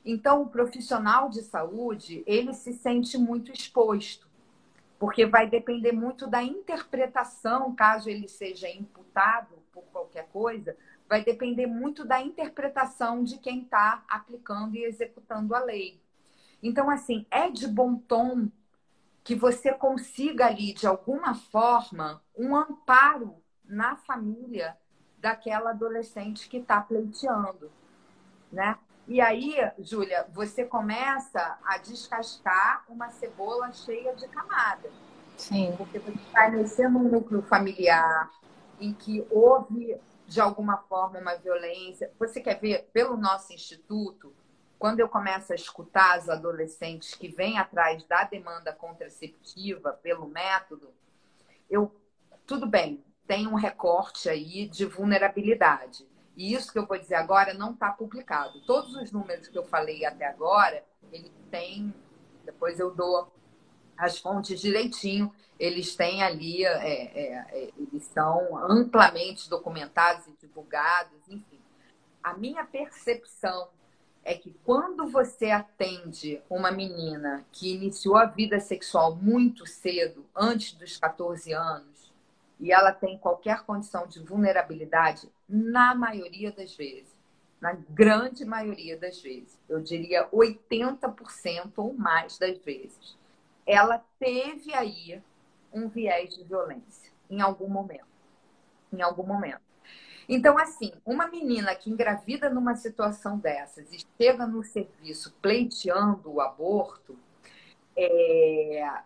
[0.05, 4.29] Então, o profissional de saúde, ele se sente muito exposto,
[5.03, 10.77] porque vai depender muito da interpretação, caso ele seja imputado por qualquer coisa,
[11.09, 16.01] vai depender muito da interpretação de quem está aplicando e executando a lei.
[16.63, 18.49] Então, assim, é de bom tom
[19.25, 24.79] que você consiga ali, de alguma forma, um amparo na família
[25.19, 27.73] daquela adolescente que está pleiteando,
[28.53, 28.79] né?
[29.07, 34.93] E aí, Júlia, você começa a descascar uma cebola cheia de camadas.
[35.37, 35.75] Sim.
[35.77, 38.31] Porque você vai mexer num núcleo familiar
[38.81, 42.13] em que houve, de alguma forma, uma violência.
[42.19, 44.33] Você quer ver, pelo nosso instituto,
[44.79, 50.93] quando eu começo a escutar as adolescentes que vêm atrás da demanda contraceptiva pelo método,
[51.69, 51.95] eu,
[52.47, 56.07] tudo bem, tem um recorte aí de vulnerabilidade.
[56.37, 58.61] E isso que eu vou dizer agora não está publicado.
[58.63, 61.95] Todos os números que eu falei até agora, ele tem,
[62.45, 63.33] depois eu dou
[63.97, 71.29] as fontes direitinho, eles têm ali, é, é, é, eles são amplamente documentados e divulgados,
[71.29, 71.61] enfim.
[72.23, 73.69] A minha percepção
[74.25, 80.73] é que quando você atende uma menina que iniciou a vida sexual muito cedo, antes
[80.73, 81.92] dos 14 anos,
[82.63, 87.13] e ela tem qualquer condição de vulnerabilidade, na maioria das vezes,
[87.61, 93.19] na grande maioria das vezes, eu diria 80% ou mais das vezes,
[93.67, 95.21] ela teve aí
[95.73, 98.07] um viés de violência em algum momento.
[98.93, 99.61] Em algum momento.
[100.29, 106.41] Então, assim, uma menina que engravida numa situação dessas e chega no serviço pleiteando o
[106.41, 107.19] aborto,
[107.97, 109.03] é...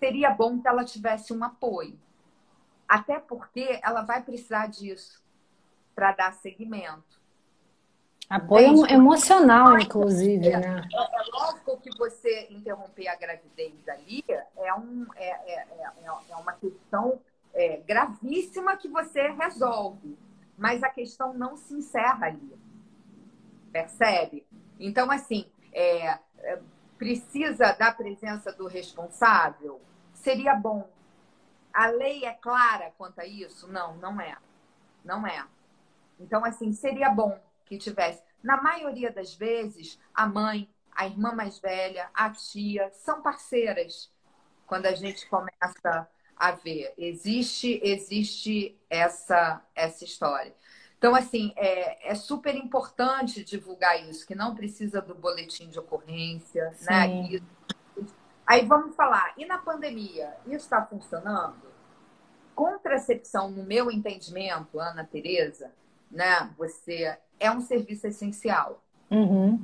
[0.00, 1.96] seria bom que ela tivesse um apoio.
[2.92, 5.24] Até porque ela vai precisar disso
[5.94, 7.18] para dar seguimento.
[8.28, 8.92] Apoio Entende?
[8.92, 10.86] emocional, inclusive, né?
[10.92, 15.92] É lógico que você interromper a gravidez ali é, um, é, é, é,
[16.28, 17.18] é uma questão
[17.54, 20.18] é, gravíssima que você resolve.
[20.58, 22.52] Mas a questão não se encerra ali.
[23.72, 24.46] Percebe?
[24.78, 26.60] Então, assim, é, é,
[26.98, 29.80] precisa da presença do responsável?
[30.12, 30.86] Seria bom.
[31.72, 33.66] A lei é clara quanto a isso?
[33.68, 34.36] Não, não é.
[35.04, 35.44] Não é.
[36.18, 38.22] Então, assim, seria bom que tivesse.
[38.42, 44.10] Na maioria das vezes, a mãe, a irmã mais velha, a tia, são parceiras.
[44.66, 50.54] Quando a gente começa a ver, existe, existe essa, essa história.
[50.98, 56.72] Então, assim, é, é super importante divulgar isso, que não precisa do boletim de ocorrência,
[56.82, 57.08] né?
[57.08, 57.28] Sim.
[57.34, 57.71] Isso.
[58.52, 61.72] Aí vamos falar, e na pandemia, isso está funcionando?
[62.54, 65.72] Contracepção, no meu entendimento, Ana Tereza,
[66.10, 66.52] né?
[66.58, 68.84] Você é um serviço essencial.
[69.10, 69.58] Uhum.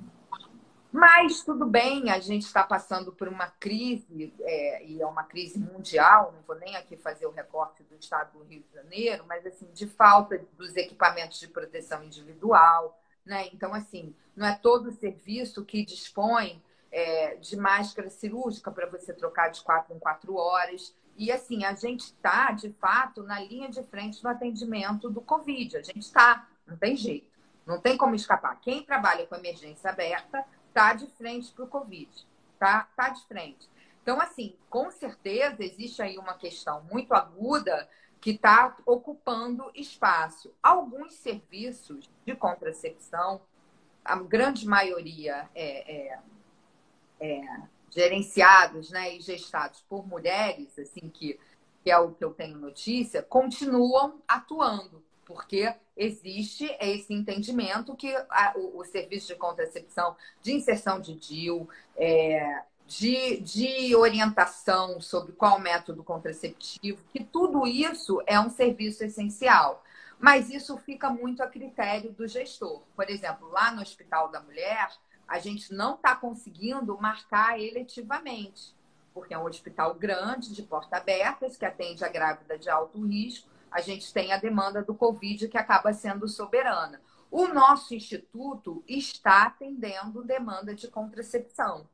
[0.90, 5.58] Mas tudo bem, a gente está passando por uma crise, é, e é uma crise
[5.58, 9.44] mundial, não vou nem aqui fazer o recorte do estado do Rio de Janeiro, mas
[9.44, 13.50] assim, de falta dos equipamentos de proteção individual, né?
[13.52, 19.48] Então, assim, não é todo serviço que dispõe é, de máscara cirúrgica para você trocar
[19.48, 20.94] de quatro em quatro horas.
[21.16, 25.76] E assim, a gente está, de fato, na linha de frente do atendimento do Covid.
[25.76, 27.30] A gente está, não tem jeito,
[27.66, 28.60] não tem como escapar.
[28.60, 32.26] Quem trabalha com emergência aberta está de frente para o Covid,
[32.58, 32.88] tá?
[32.96, 33.68] Tá de frente.
[34.02, 37.88] Então, assim, com certeza existe aí uma questão muito aguda
[38.20, 40.52] que está ocupando espaço.
[40.62, 43.40] Alguns serviços de contracepção,
[44.04, 46.18] a grande maioria é, é,
[47.20, 47.40] é,
[47.90, 51.38] gerenciados né, e gestados por mulheres, assim que,
[51.82, 58.54] que é o que eu tenho notícia, continuam atuando porque existe esse entendimento que a,
[58.56, 65.60] o, o, serviço de contracepção, de inserção de DIL, é, de, de orientação sobre qual
[65.60, 69.84] método contraceptivo, que tudo isso é um serviço essencial.
[70.18, 72.82] Mas isso fica muito a critério do gestor.
[72.96, 74.88] Por exemplo, lá no Hospital da Mulher,
[75.28, 78.74] a gente não está conseguindo marcar eletivamente,
[79.12, 83.48] porque é um hospital grande, de porta abertas, que atende a grávida de alto risco
[83.70, 87.00] a gente tem a demanda do Covid que acaba sendo soberana.
[87.30, 91.86] O nosso instituto está atendendo demanda de contracepção,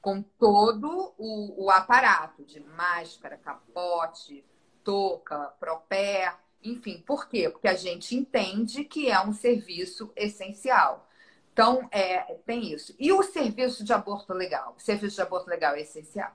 [0.00, 4.44] com todo o, o aparato de máscara, capote,
[4.82, 7.02] touca, propé, enfim.
[7.06, 7.50] Por quê?
[7.50, 11.06] Porque a gente entende que é um serviço essencial.
[11.60, 12.94] Então, é, tem isso.
[12.98, 14.74] E o serviço de aborto legal?
[14.78, 16.32] O serviço de aborto legal é essencial.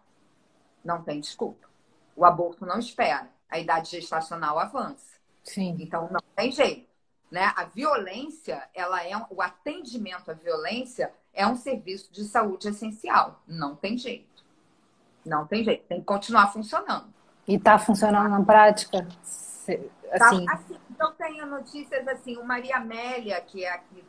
[0.83, 1.67] Não tem desculpa.
[2.15, 5.15] O aborto não espera a idade gestacional avança.
[5.43, 5.77] Sim.
[5.79, 6.87] Então não tem jeito,
[7.31, 7.51] né?
[7.55, 13.41] A violência, ela é o atendimento à violência é um serviço de saúde essencial.
[13.47, 14.45] Não tem jeito.
[15.25, 15.87] Não tem jeito.
[15.87, 17.11] Tem que continuar funcionando.
[17.47, 19.07] E está funcionando na prática?
[19.23, 19.89] Assim.
[20.45, 24.05] Tá, assim, eu tenho notícias assim, o Maria Amélia, que é aqui.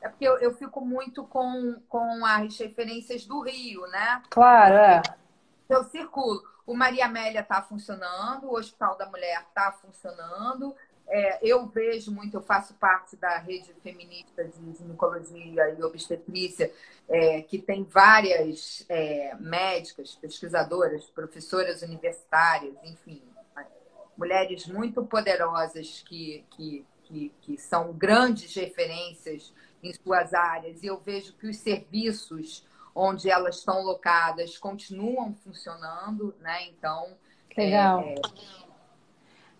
[0.00, 4.22] É porque eu, eu fico muito com, com as referências do Rio, né?
[4.30, 5.02] Claro, é.
[5.68, 6.42] Eu circulo.
[6.66, 10.74] O Maria Amélia está funcionando, o Hospital da Mulher está funcionando.
[11.08, 16.72] É, eu vejo muito, eu faço parte da rede feminista de ginecologia e obstetrícia,
[17.08, 23.20] é, que tem várias é, médicas, pesquisadoras, professoras universitárias, enfim,
[24.16, 30.82] mulheres muito poderosas que, que, que, que são grandes referências em suas áreas.
[30.82, 36.66] E eu vejo que os serviços onde elas estão locadas continuam funcionando, né?
[36.68, 37.16] Então.
[37.56, 38.00] Legal.
[38.00, 38.14] É,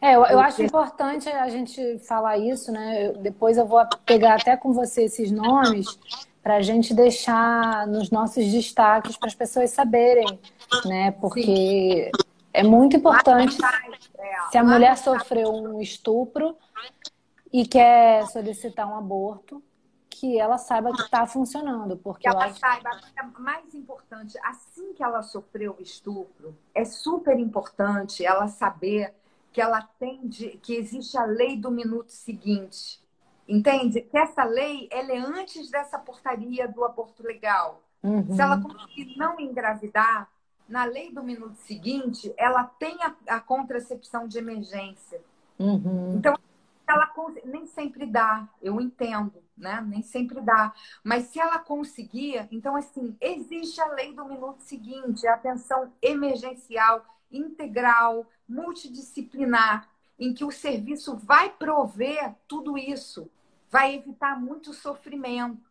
[0.00, 3.06] é eu, eu acho importante a gente falar isso, né?
[3.06, 5.98] Eu, depois eu vou pegar até com você esses nomes
[6.42, 10.38] para a gente deixar nos nossos destaques para as pessoas saberem,
[10.86, 11.10] né?
[11.12, 12.10] Porque Sim.
[12.52, 13.56] é muito importante
[14.50, 16.56] se a mulher sofreu um estupro
[17.52, 19.62] e quer solicitar um aborto,
[20.20, 21.96] que ela saiba que está funcionando.
[21.96, 22.58] Porque que ela acho...
[22.58, 29.14] saiba, é mais importante, assim que ela sofreu o estupro, é super importante ela saber
[29.50, 33.00] que ela tem de, que existe a lei do minuto seguinte.
[33.48, 34.02] Entende?
[34.02, 37.82] Que essa lei ela é antes dessa portaria do aborto legal.
[38.02, 38.34] Uhum.
[38.34, 40.28] Se ela conseguir não engravidar,
[40.68, 45.20] na lei do minuto seguinte, ela tem a, a contracepção de emergência.
[45.58, 46.14] Uhum.
[46.16, 46.34] Então,
[46.90, 47.12] ela
[47.44, 49.84] nem sempre dá, eu entendo né?
[49.86, 50.72] Nem sempre dá.
[51.04, 57.04] Mas se ela conseguir, então, assim, existe a lei do minuto seguinte, a atenção emergencial,
[57.30, 59.88] integral, multidisciplinar,
[60.18, 63.30] em que o serviço vai prover tudo isso,
[63.70, 65.70] vai evitar muito sofrimento.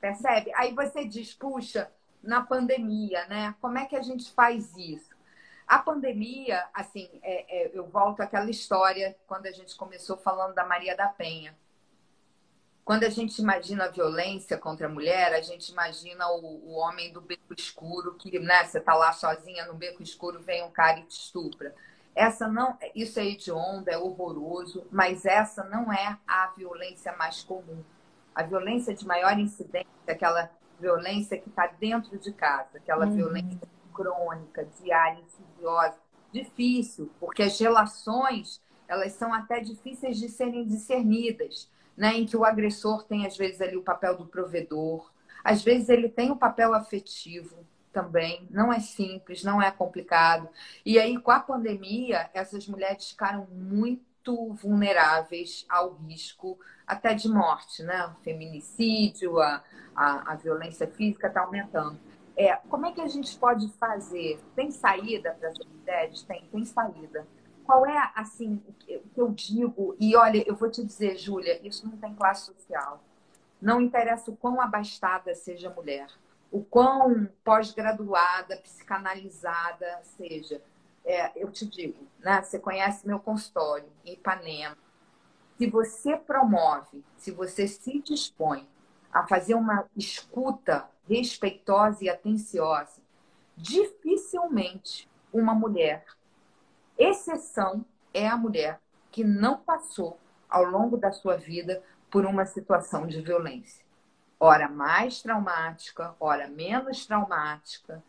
[0.00, 0.52] Percebe?
[0.54, 1.90] Aí você diz, puxa,
[2.22, 3.54] na pandemia, né?
[3.60, 5.15] Como é que a gente faz isso?
[5.66, 10.64] A pandemia, assim, é, é, eu volto àquela história quando a gente começou falando da
[10.64, 11.56] Maria da Penha
[12.86, 17.12] quando a gente imagina a violência contra a mulher, a gente imagina o, o homem
[17.12, 21.00] do beco escuro, que né, você tá lá sozinha no beco escuro, vem um cara
[21.00, 21.74] e te estupra.
[22.14, 27.82] Essa não, isso é hediondo, é horroroso, mas essa não é a violência mais comum.
[28.32, 30.48] A violência de maior incidência, aquela
[30.78, 33.16] violência que está dentro de casa, aquela Uhum.
[33.16, 35.96] violência crônica, diária, insidiosa,
[36.30, 42.14] difícil, porque as relações elas são até difíceis de serem discernidas, né?
[42.14, 45.10] Em que o agressor tem às vezes ali o papel do provedor,
[45.42, 47.56] às vezes ele tem o papel afetivo
[47.92, 50.48] também, não é simples, não é complicado.
[50.84, 57.82] E aí com a pandemia, essas mulheres ficaram muito vulneráveis ao risco até de morte,
[57.82, 58.06] né?
[58.06, 59.62] O feminicídio, a,
[59.94, 61.98] a, a violência física está aumentando.
[62.36, 64.38] É, como é que a gente pode fazer?
[64.54, 66.22] Tem saída para as mulheres?
[66.22, 67.26] Tem, tem saída.
[67.64, 69.96] Qual é, assim, o que eu digo?
[69.98, 73.02] E olha, eu vou te dizer, Júlia, isso não tem classe social.
[73.60, 76.08] Não interessa o quão abastada seja a mulher,
[76.52, 80.62] o quão pós-graduada, psicanalizada seja.
[81.04, 82.42] É, eu te digo, né?
[82.42, 84.76] Você conhece meu consultório em Ipanema.
[85.56, 88.68] Se você promove, se você se dispõe
[89.12, 93.00] a fazer uma escuta respeitosa e atenciosa,
[93.56, 96.04] dificilmente uma mulher,
[96.98, 98.80] exceção é a mulher
[99.10, 103.84] que não passou ao longo da sua vida por uma situação de violência.
[104.38, 108.02] Ora mais traumática, ora menos traumática.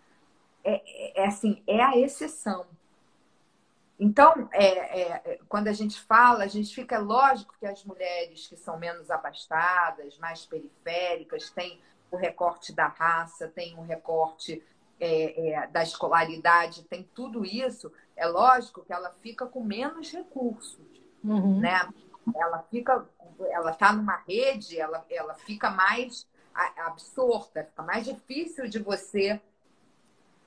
[0.63, 2.65] É, é, é assim, é a exceção.
[3.99, 8.47] Então, é, é, quando a gente fala, a gente fica, é lógico que as mulheres
[8.47, 11.81] que são menos abastadas, mais periféricas, têm
[12.11, 14.63] o recorte da raça, tem o recorte
[14.99, 17.91] é, é, da escolaridade, tem tudo isso.
[18.15, 20.85] É lógico que ela fica com menos recursos,
[21.23, 21.59] Uhum.
[21.59, 21.87] né?
[22.35, 23.05] Ela fica,
[23.51, 26.27] ela está numa rede, ela, ela fica mais
[26.77, 29.41] absorta, fica mais difícil de você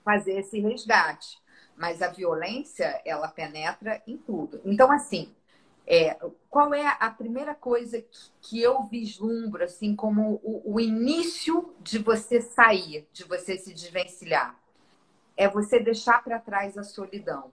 [0.04, 1.38] fazer esse resgate.
[1.76, 4.60] Mas a violência, ela penetra em tudo.
[4.64, 5.34] Então, assim,
[5.92, 6.16] é,
[6.48, 11.98] qual é a primeira coisa que, que eu vislumbro, assim, como o, o início de
[11.98, 14.56] você sair, de você se desvencilhar?
[15.36, 17.50] É você deixar para trás a solidão.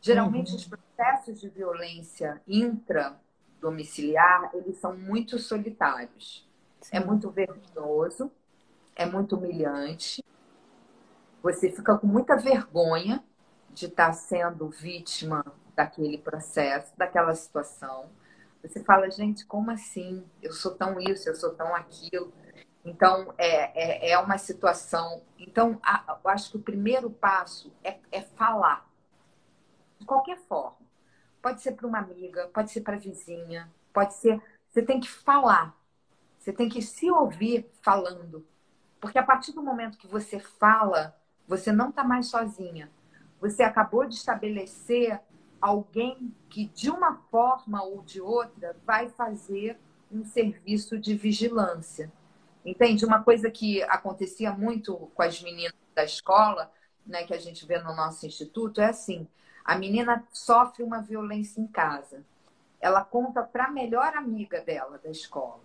[0.00, 0.56] Geralmente, Uhum.
[0.56, 6.48] os processos de violência intradomiciliar, eles são muito solitários.
[6.90, 8.32] É muito vergonhoso,
[8.94, 10.24] é muito humilhante.
[11.42, 13.22] Você fica com muita vergonha
[13.70, 15.44] de estar sendo vítima
[15.76, 18.10] daquele processo, daquela situação.
[18.62, 20.24] Você fala, gente, como assim?
[20.42, 22.32] Eu sou tão isso, eu sou tão aquilo.
[22.84, 25.22] Então, é, é, é uma situação.
[25.38, 28.88] Então, a- eu acho que o primeiro passo é, é falar.
[29.98, 30.76] De qualquer forma.
[31.42, 34.40] Pode ser para uma amiga, pode ser para vizinha, pode ser.
[34.68, 35.76] Você tem que falar.
[36.38, 38.46] Você tem que se ouvir falando.
[39.00, 41.16] Porque a partir do momento que você fala,
[41.46, 42.90] você não está mais sozinha.
[43.40, 45.20] Você acabou de estabelecer
[45.60, 49.78] alguém que, de uma forma ou de outra, vai fazer
[50.10, 52.12] um serviço de vigilância.
[52.64, 53.04] Entende?
[53.04, 56.72] Uma coisa que acontecia muito com as meninas da escola,
[57.06, 59.26] né, que a gente vê no nosso instituto, é assim:
[59.64, 62.24] a menina sofre uma violência em casa.
[62.80, 65.60] Ela conta para a melhor amiga dela da escola,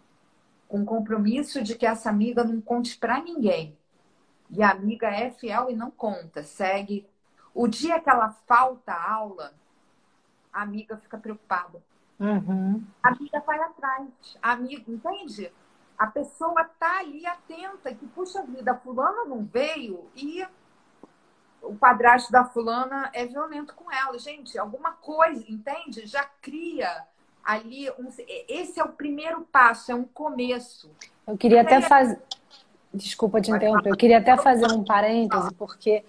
[0.68, 3.78] com compromisso de que essa amiga não conte para ninguém.
[4.50, 7.08] E a amiga é fiel e não conta, segue.
[7.54, 9.54] O dia que ela falta a aula,
[10.54, 11.82] a amiga fica preocupada.
[12.20, 12.84] Uhum.
[13.02, 14.08] A amiga vai atrás.
[14.42, 15.52] A amiga, entende?
[15.98, 20.46] A pessoa tá ali atenta, que, puxa vida, a fulana não veio e
[21.62, 24.18] o padrasto da fulana é violento com ela.
[24.18, 26.06] Gente, alguma coisa, entende?
[26.08, 27.06] Já cria
[27.44, 28.08] ali um.
[28.48, 30.92] Esse é o primeiro passo, é um começo.
[31.28, 32.22] Eu queria até fazer.
[32.94, 33.90] Desculpa te interromper.
[33.90, 36.04] Eu queria até fazer um parêntese, porque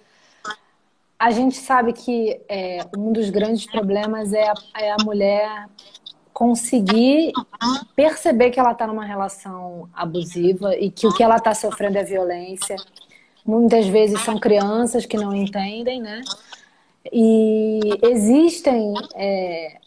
[1.23, 5.69] a gente sabe que é, um dos grandes problemas é a, é a mulher
[6.33, 7.31] conseguir
[7.95, 12.03] perceber que ela está numa relação abusiva e que o que ela está sofrendo é
[12.03, 12.75] violência.
[13.45, 16.19] Muitas vezes são crianças que não entendem, né?
[17.09, 19.77] E existem é,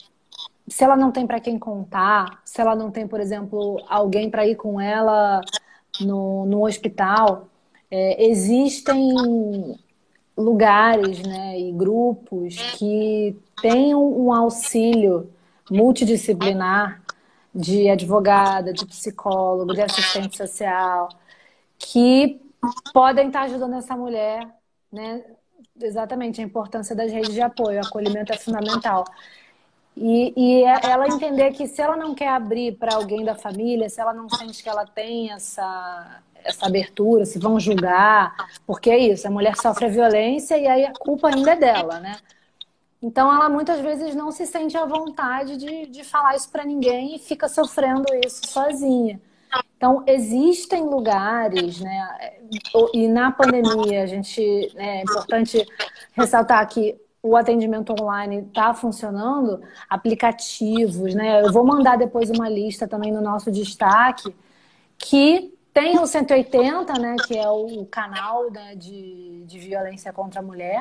[0.67, 4.47] se ela não tem para quem contar, se ela não tem, por exemplo, alguém para
[4.47, 5.43] ir com ela
[6.01, 7.49] no, no hospital,
[7.91, 9.77] é, existem
[10.37, 15.31] lugares né, e grupos que têm um auxílio
[15.71, 17.03] multidisciplinar
[17.55, 21.09] de advogada, de psicólogo, de assistente social,
[21.79, 22.41] que
[22.93, 24.47] podem estar ajudando essa mulher,
[24.93, 25.25] né?
[25.81, 29.05] Exatamente, a importância das redes de apoio, o acolhimento é fundamental.
[29.97, 33.89] E, e é- ela entender que se ela não quer abrir para alguém da família,
[33.89, 38.35] se ela não sente que ela tem essa, essa abertura, se vão julgar,
[38.67, 42.01] porque é isso, a mulher sofre a violência e aí a culpa ainda é dela,
[42.01, 42.17] né?
[43.03, 47.17] Então ela muitas vezes não se sente à vontade de, de falar isso para ninguém
[47.17, 49.21] e fica sofrendo isso sozinha.
[49.77, 52.39] Então existem lugares, né?
[52.93, 54.41] E na pandemia a gente
[54.75, 55.67] né, é importante
[56.13, 61.43] ressaltar que o atendimento online está funcionando, aplicativos, né?
[61.43, 64.35] Eu vou mandar depois uma lista também no nosso destaque
[64.97, 67.17] que tem o 180, né?
[67.27, 70.81] Que é o canal né, de, de violência contra a mulher.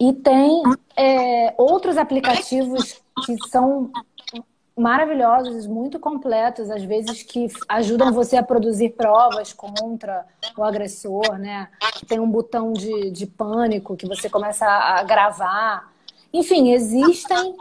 [0.00, 0.62] E tem
[0.96, 3.92] é, outros aplicativos que são
[4.74, 10.24] maravilhosos, muito completos, às vezes que ajudam você a produzir provas contra
[10.56, 11.68] o agressor, né?
[12.08, 15.92] Tem um botão de, de pânico que você começa a gravar.
[16.32, 17.54] Enfim, existem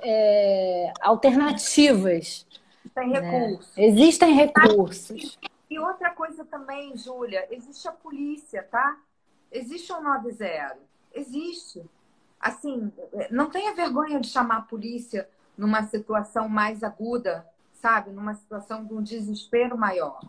[0.00, 2.46] é, alternativas.
[2.94, 3.20] Tem né?
[3.20, 3.72] recurso.
[3.76, 5.38] Existem recursos.
[5.68, 8.98] E outra coisa também, Júlia, existe a polícia, tá?
[9.50, 10.78] Existe o 90.
[11.12, 11.84] Existe.
[12.38, 12.92] Assim,
[13.30, 18.10] não tenha vergonha de chamar a polícia numa situação mais aguda, sabe?
[18.10, 20.20] Numa situação de um desespero maior.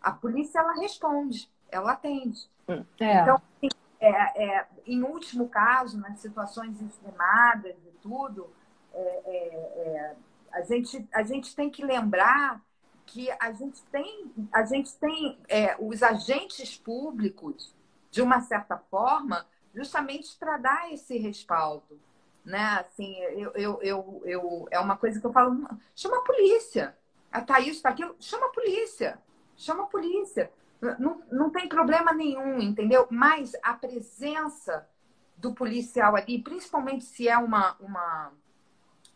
[0.00, 2.48] A polícia, ela responde, ela atende.
[2.68, 3.22] É.
[3.22, 3.68] Então, assim,
[3.98, 8.48] é, é, em último caso, nas situações extremadas e tudo,
[8.92, 9.46] é, é,
[9.78, 10.16] é,
[10.52, 12.62] a, gente, a gente tem que lembrar
[13.06, 17.74] que a gente tem, a gente tem é, os agentes públicos,
[18.10, 22.00] de uma certa forma, justamente para dar esse respaldo.
[22.44, 22.62] Né?
[22.80, 26.96] Assim, eu, eu, eu, eu, é uma coisa que eu falo, chama a polícia.
[27.30, 29.18] Ah, tá isso, tá aquilo, chama a polícia.
[29.56, 30.50] Chama a polícia.
[30.98, 33.06] Não, não tem problema nenhum, entendeu?
[33.10, 34.86] Mas a presença
[35.36, 38.32] do policial ali, principalmente se é uma, uma,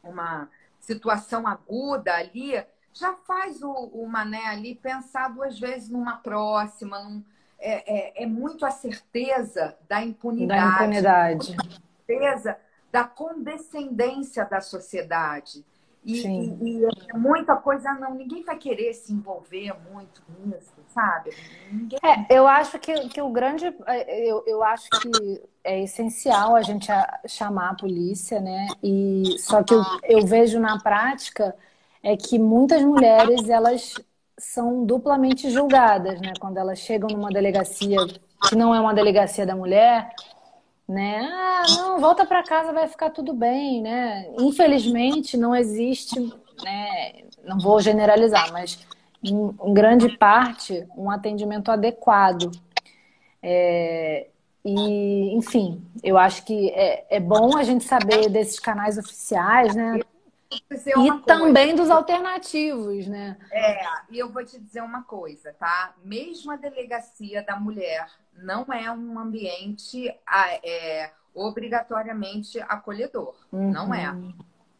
[0.02, 2.52] uma situação aguda ali,
[2.92, 6.98] já faz o, o mané ali pensar duas vezes numa próxima.
[7.02, 7.22] Num,
[7.58, 10.60] é, é, é, muito a certeza da impunidade.
[10.60, 11.56] Da impunidade.
[11.58, 12.56] A certeza
[12.90, 15.64] da condescendência da sociedade.
[16.02, 21.30] E, e, e, é muita coisa, não, ninguém vai querer se envolver muito nisso, sabe?
[21.70, 21.98] Ninguém...
[22.02, 23.66] É, eu acho que, que o grande.
[24.08, 26.88] Eu, eu acho que é essencial a gente
[27.26, 28.68] chamar a polícia, né?
[28.82, 31.54] E só que eu, eu vejo na prática
[32.02, 33.94] é que muitas mulheres elas
[34.38, 36.32] são duplamente julgadas, né?
[36.40, 37.98] Quando elas chegam numa delegacia
[38.48, 40.10] que não é uma delegacia da mulher,
[40.88, 41.20] né?
[41.20, 44.26] Ah, não, volta para casa, vai ficar tudo bem, né?
[44.38, 46.18] Infelizmente não existe,
[46.64, 47.24] né?
[47.44, 48.78] Não vou generalizar, mas
[49.22, 52.50] em, grande parte um atendimento adequado.
[53.42, 54.26] É,
[54.64, 60.00] e, enfim, eu acho que é, é bom a gente saber desses canais oficiais, né?
[60.50, 63.36] E também dos alternativos, né?
[63.52, 65.94] É, e eu vou te dizer uma coisa, tá?
[66.04, 70.08] Mesmo a delegacia da mulher não é um ambiente
[70.64, 73.34] é, obrigatoriamente acolhedor.
[73.52, 73.70] Uhum.
[73.70, 74.12] Não é.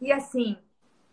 [0.01, 0.57] E assim,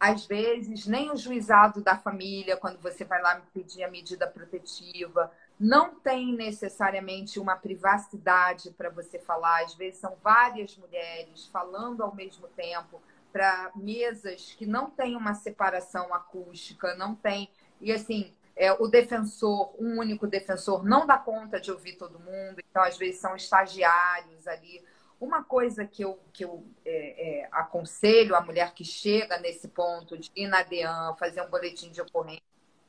[0.00, 5.30] às vezes, nem o juizado da família, quando você vai lá pedir a medida protetiva,
[5.59, 9.64] não tem necessariamente uma privacidade para você falar.
[9.64, 13.00] Às vezes são várias mulheres falando ao mesmo tempo
[13.33, 17.51] para mesas que não tem uma separação acústica, não tem.
[17.81, 22.61] E assim, é, o defensor, um único defensor, não dá conta de ouvir todo mundo,
[22.68, 24.85] então às vezes são estagiários ali.
[25.20, 30.18] Uma coisa que eu, que eu é, é, aconselho a mulher que chega nesse ponto
[30.18, 32.43] de ir na DEAN, fazer um boletim de ocorrência,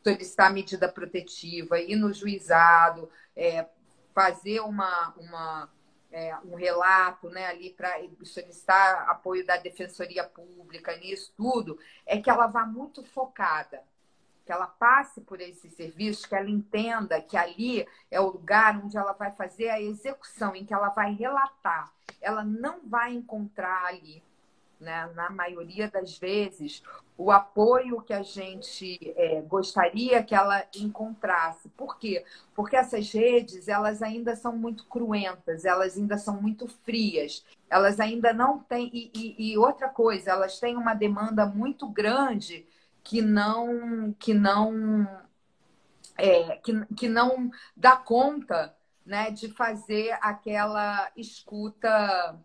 [0.03, 3.65] solicitar medida protetiva, ir no juizado, é,
[4.13, 5.69] fazer uma, uma
[6.11, 7.93] é, um relato né, ali para
[8.23, 13.83] solicitar apoio da Defensoria Pública nisso tudo, é que ela vá muito focada,
[14.45, 18.97] que ela passe por esse serviço, que ela entenda que ali é o lugar onde
[18.97, 21.91] ela vai fazer a execução, em que ela vai relatar.
[22.19, 24.23] Ela não vai encontrar ali
[24.79, 26.81] né, na maioria das vezes,
[27.17, 31.67] o apoio que a gente é, gostaria que ela encontrasse.
[31.69, 32.23] Por quê?
[32.55, 38.31] Porque essas redes, elas ainda são muito cruentas, elas ainda são muito frias, elas ainda
[38.31, 38.89] não têm...
[38.93, 42.65] E, e, e outra coisa, elas têm uma demanda muito grande
[43.03, 44.13] que não...
[44.17, 45.07] Que não
[46.17, 48.75] é, que, que não dá conta
[49.05, 52.37] né, de fazer aquela escuta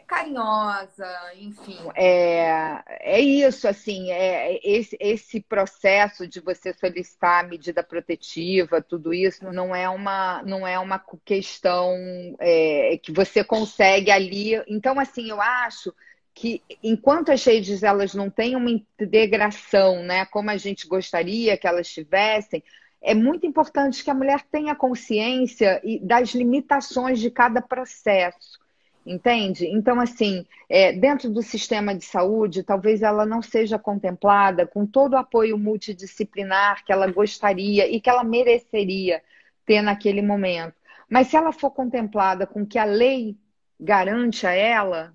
[0.00, 1.78] carinhosa, enfim.
[1.94, 9.50] É, é isso, assim, é esse, esse processo de você solicitar medida protetiva, tudo isso
[9.52, 11.94] não é uma, não é uma questão
[12.38, 14.62] é, que você consegue ali.
[14.68, 15.94] Então, assim, eu acho
[16.34, 21.66] que enquanto as redes elas não têm uma integração, né, como a gente gostaria que
[21.66, 22.62] elas tivessem,
[23.00, 28.63] é muito importante que a mulher tenha consciência das limitações de cada processo.
[29.06, 29.66] Entende?
[29.66, 35.12] Então, assim, é, dentro do sistema de saúde, talvez ela não seja contemplada com todo
[35.12, 39.22] o apoio multidisciplinar que ela gostaria e que ela mereceria
[39.66, 40.74] ter naquele momento.
[41.08, 43.36] Mas se ela for contemplada com o que a lei
[43.78, 45.12] garante a ela,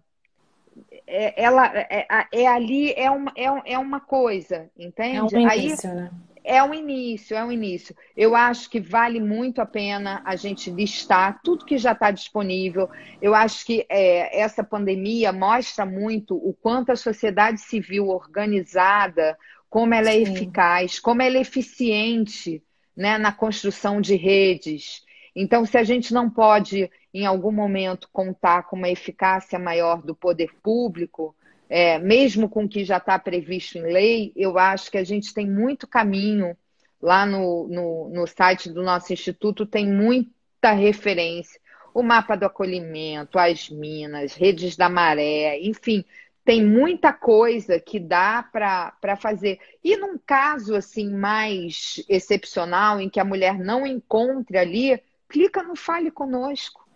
[1.07, 5.35] é, ela é, é, é ali é uma, é, é uma coisa, entende?
[5.35, 6.11] É um início, Aí, né?
[6.43, 7.95] É um início, é um início.
[8.15, 12.89] Eu acho que vale muito a pena a gente listar tudo que já está disponível.
[13.21, 19.37] Eu acho que é, essa pandemia mostra muito o quanto a sociedade civil organizada,
[19.69, 20.33] como ela é Sim.
[20.33, 22.63] eficaz, como ela é eficiente
[22.95, 25.03] né, na construção de redes.
[25.35, 30.15] Então, se a gente não pode, em algum momento, contar com uma eficácia maior do
[30.15, 31.35] poder público,
[31.69, 35.33] é, mesmo com o que já está previsto em lei, eu acho que a gente
[35.33, 36.57] tem muito caminho.
[37.01, 41.61] Lá no, no, no site do nosso instituto tem muita referência.
[41.93, 46.03] O mapa do acolhimento, as minas, redes da maré, enfim,
[46.43, 49.59] tem muita coisa que dá para fazer.
[49.83, 55.75] E num caso assim mais excepcional, em que a mulher não encontre ali, clica no
[55.75, 56.89] Fale Conosco.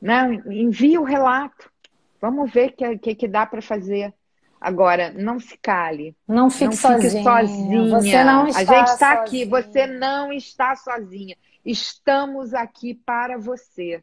[0.00, 0.42] Né?
[0.46, 1.72] Envia o relato.
[2.26, 4.12] Vamos ver o que, que, que dá para fazer.
[4.60, 6.16] Agora, não se cale.
[6.26, 7.10] Não fique, não sozinha.
[7.10, 7.90] fique sozinha.
[7.90, 11.36] Você não está A gente está aqui, você não está sozinha.
[11.64, 14.02] Estamos aqui para você.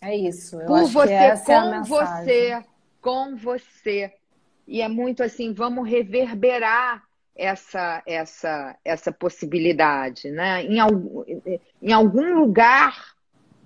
[0.00, 0.60] É isso.
[0.60, 1.84] Eu Por você, é com mensagem.
[1.84, 2.64] você,
[3.00, 4.12] com você.
[4.66, 7.04] E é muito assim, vamos reverberar
[7.36, 10.64] essa essa essa possibilidade, né?
[10.64, 10.78] Em
[11.80, 13.11] em algum lugar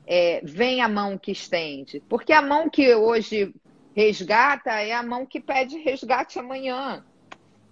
[0.07, 3.53] é, vem a mão que estende, porque a mão que hoje
[3.95, 7.05] resgata é a mão que pede resgate amanhã.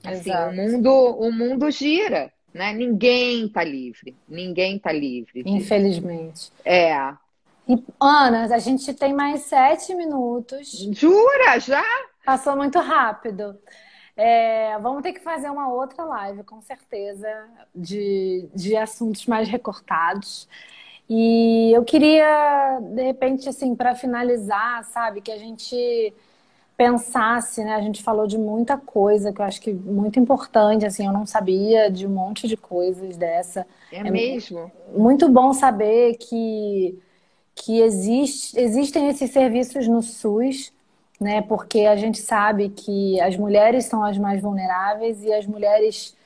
[0.02, 0.50] Assim, Exato.
[0.50, 2.72] o mundo o mundo gira, né?
[2.72, 5.42] Ninguém está livre, ninguém está livre.
[5.46, 6.50] Infelizmente.
[6.64, 6.94] É,
[7.66, 10.70] E, Ana, a gente tem mais sete minutos.
[10.92, 11.84] jura já?
[12.24, 13.58] Passou muito rápido.
[14.16, 17.28] É, vamos ter que fazer uma outra live, com certeza,
[17.74, 20.48] de, de assuntos mais recortados.
[21.08, 26.14] E eu queria, de repente, assim, para finalizar, sabe, que a gente
[26.76, 27.74] pensasse, né?
[27.74, 31.26] A gente falou de muita coisa que eu acho que muito importante, assim, eu não
[31.26, 33.66] sabia de um monte de coisas dessa.
[33.92, 34.70] É, mesmo.
[34.96, 36.98] Muito bom saber que,
[37.54, 40.72] que existe, existem esses serviços no SUS,
[41.20, 41.42] né?
[41.42, 46.16] Porque a gente sabe que as mulheres são as mais vulneráveis e as mulheres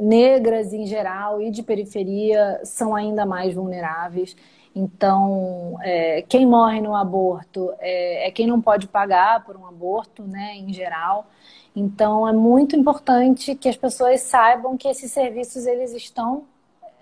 [0.00, 4.36] negras em geral e de periferia são ainda mais vulneráveis.
[4.74, 10.22] Então, é, quem morre no aborto é, é quem não pode pagar por um aborto,
[10.22, 11.26] né, em geral.
[11.74, 16.44] Então, é muito importante que as pessoas saibam que esses serviços eles estão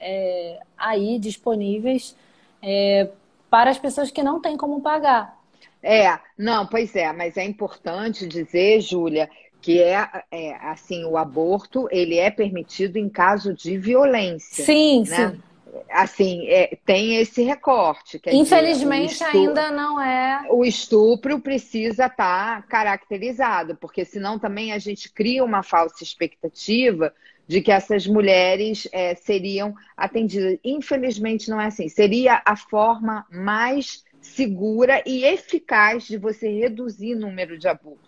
[0.01, 2.17] é, aí disponíveis
[2.63, 3.09] é,
[3.51, 5.39] para as pessoas que não têm como pagar.
[5.83, 9.31] É, não, pois é, mas é importante dizer, Júlia,
[9.61, 14.65] que é, é, assim, o aborto ele é permitido em caso de violência.
[14.65, 15.31] Sim, né?
[15.33, 15.43] sim.
[15.91, 18.19] Assim, é, tem esse recorte.
[18.19, 20.47] dizer, Infelizmente o estu- ainda não é.
[20.51, 27.13] O estupro precisa estar caracterizado, porque senão também a gente cria uma falsa expectativa
[27.47, 30.59] de que essas mulheres é, seriam atendidas.
[30.65, 31.89] Infelizmente não é assim.
[31.89, 38.08] Seria a forma mais segura e eficaz de você reduzir o número de abortos.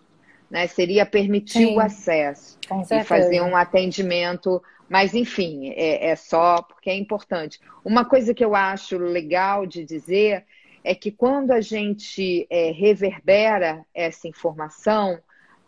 [0.51, 0.67] Né?
[0.67, 1.75] Seria permitir Sim.
[1.77, 2.59] o acesso
[2.91, 4.61] e fazer um atendimento.
[4.89, 7.57] Mas, enfim, é, é só porque é importante.
[7.85, 10.45] Uma coisa que eu acho legal de dizer
[10.83, 15.17] é que quando a gente é, reverbera essa informação,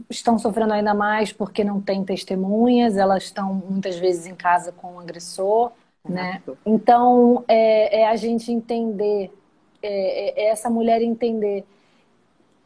[0.10, 4.96] estão sofrendo ainda mais porque não têm testemunhas, elas estão muitas vezes em casa com
[4.96, 5.72] o agressor,
[6.08, 6.42] né?
[6.66, 9.32] Então, é, é a gente entender,
[9.82, 11.66] é, é essa mulher entender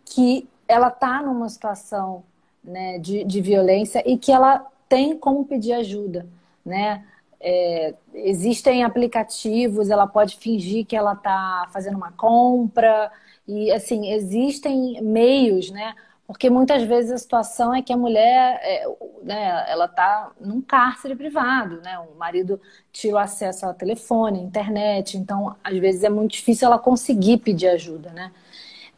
[0.05, 2.23] que ela está numa situação
[2.63, 6.26] né, de, de violência e que ela tem como pedir ajuda,
[6.65, 7.05] né?
[7.39, 13.11] É, existem aplicativos, ela pode fingir que ela está fazendo uma compra
[13.47, 15.93] e assim existem meios, né?
[16.28, 18.86] Porque muitas vezes a situação é que a mulher, é,
[19.23, 21.99] né, ela está num cárcere privado, né?
[21.99, 22.59] O marido
[22.91, 27.38] tira o acesso ao telefone, à internet, então às vezes é muito difícil ela conseguir
[27.38, 28.32] pedir ajuda, né?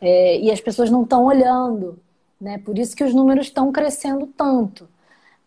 [0.01, 1.99] É, e as pessoas não estão olhando,
[2.39, 2.59] né?
[2.59, 4.87] Por isso que os números estão crescendo tanto.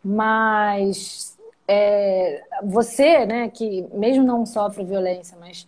[0.03, 1.37] Mas
[1.68, 5.66] é, você, né, que mesmo não sofre violência, mas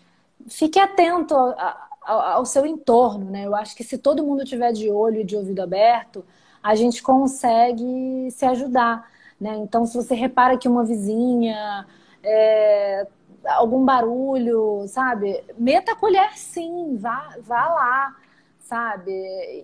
[0.48, 3.46] fique atento a- ao seu entorno, né?
[3.46, 6.24] Eu acho que se todo mundo tiver de olho e de ouvido aberto,
[6.62, 9.08] a gente consegue se ajudar,
[9.40, 9.56] né?
[9.56, 11.86] Então, se você repara que uma vizinha,
[12.22, 13.06] é,
[13.46, 15.42] algum barulho, sabe?
[15.58, 18.16] Meta a colher sim, vá, vá lá,
[18.60, 19.10] sabe?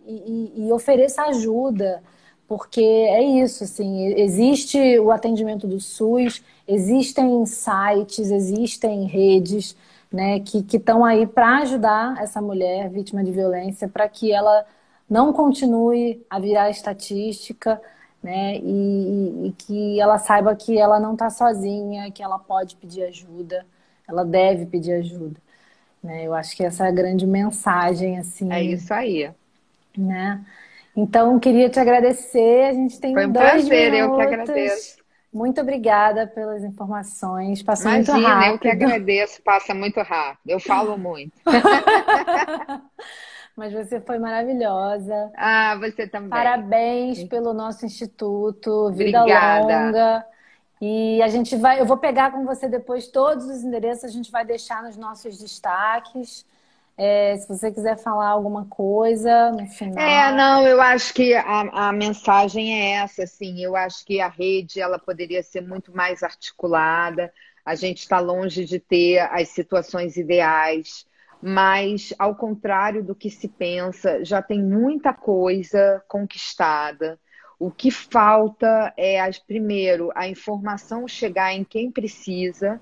[0.07, 2.03] E, e- e ofereça ajuda,
[2.47, 9.77] porque é isso, assim, existe o atendimento do SUS, existem sites, existem redes,
[10.13, 14.67] né, que estão aí para ajudar essa mulher vítima de violência, para que ela
[15.09, 17.81] não continue a virar estatística,
[18.23, 23.05] né, e, e que ela saiba que ela não está sozinha, que ela pode pedir
[23.05, 23.65] ajuda,
[24.09, 25.41] ela deve pedir ajuda,
[26.03, 26.27] né?
[26.27, 29.33] Eu acho que essa é a grande mensagem, assim, É isso aí.
[29.97, 30.45] né?
[30.97, 32.65] Então, queria te agradecer.
[32.71, 34.23] A gente tem Foi um dois prazer, eu que minutos.
[34.23, 34.98] agradeço.
[35.33, 37.63] Muito obrigada pelas informações.
[37.63, 38.53] Passou muito Imagina, rápido.
[38.53, 40.49] eu que agradeço, passa muito rápido.
[40.49, 41.33] Eu falo muito.
[43.55, 45.31] Mas você foi maravilhosa.
[45.37, 46.31] Ah, você também.
[46.31, 48.91] Parabéns pelo nosso instituto.
[48.93, 49.87] Vida Obrigada.
[49.87, 50.27] longa.
[50.81, 54.31] E a gente vai, eu vou pegar com você depois todos os endereços, a gente
[54.31, 56.47] vai deixar nos nossos destaques.
[56.99, 59.97] É, se você quiser falar alguma coisa no final.
[59.97, 64.27] É, não, eu acho que a, a mensagem é essa, assim, eu acho que a
[64.27, 67.33] rede ela poderia ser muito mais articulada,
[67.65, 71.07] a gente está longe de ter as situações ideais,
[71.41, 77.17] mas ao contrário do que se pensa, já tem muita coisa conquistada.
[77.61, 82.81] O que falta é, primeiro, a informação chegar em quem precisa,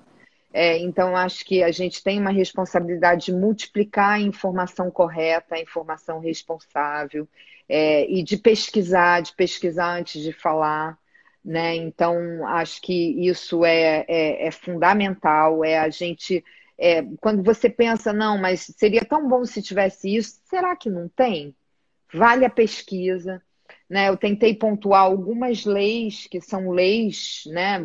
[0.58, 5.60] é, então, acho que a gente tem uma responsabilidade de multiplicar a informação correta, a
[5.60, 7.28] informação responsável,
[7.68, 10.98] é, e de pesquisar, de pesquisar antes de falar,
[11.44, 11.74] né?
[11.76, 12.94] Então, acho que
[13.28, 16.42] isso é, é, é fundamental, é a gente.
[16.78, 21.06] é, quando você pensa, não, mas seria tão bom se tivesse isso, será que não
[21.08, 21.54] tem?
[22.14, 23.42] Vale a pesquisa.
[23.88, 27.78] Né, eu tentei pontuar algumas leis que são leis, né,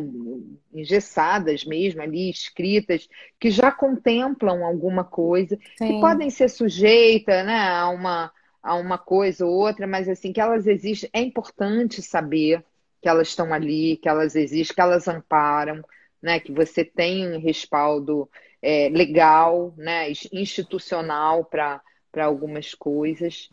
[0.74, 6.00] engessadas mesmo ali, escritas, que já contemplam alguma coisa, que Sim.
[6.00, 10.66] podem ser sujeitas, né, a uma, a uma coisa ou outra, mas assim, que elas
[10.66, 12.64] existem, é importante saber
[13.00, 15.84] que elas estão ali, que elas existem, que elas amparam,
[16.20, 18.28] né, que você tem um respaldo
[18.60, 21.80] é, legal, né, institucional para
[22.16, 23.50] algumas coisas.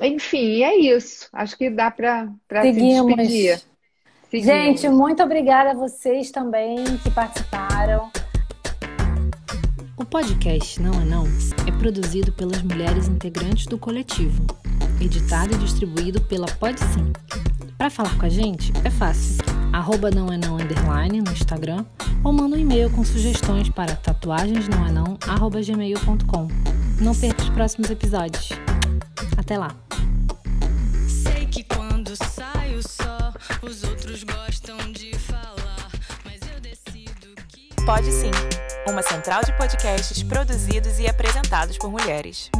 [0.00, 1.28] Enfim, é isso.
[1.32, 2.28] Acho que dá para
[2.62, 3.60] se despedir.
[4.30, 4.46] Seguimos.
[4.46, 8.10] Gente, muito obrigada a vocês também que participaram.
[9.96, 11.24] O podcast Não é Não
[11.66, 14.46] é produzido pelas mulheres integrantes do coletivo,
[15.00, 17.12] editado e distribuído pela Podsim.
[17.78, 19.42] Para falar com a gente é fácil.
[19.72, 21.84] Arroba não é não underline no Instagram
[22.22, 26.48] ou manda um e-mail com sugestões para tatuagensnãoenão@gmail.com.
[27.00, 28.50] Não perca os próximos episódios.
[29.36, 29.87] Até lá.
[33.62, 35.90] Os outros gostam de falar,
[36.24, 37.68] mas eu decido que.
[37.84, 38.30] Pode sim,
[38.86, 42.50] uma central de podcasts produzidos e apresentados por mulheres.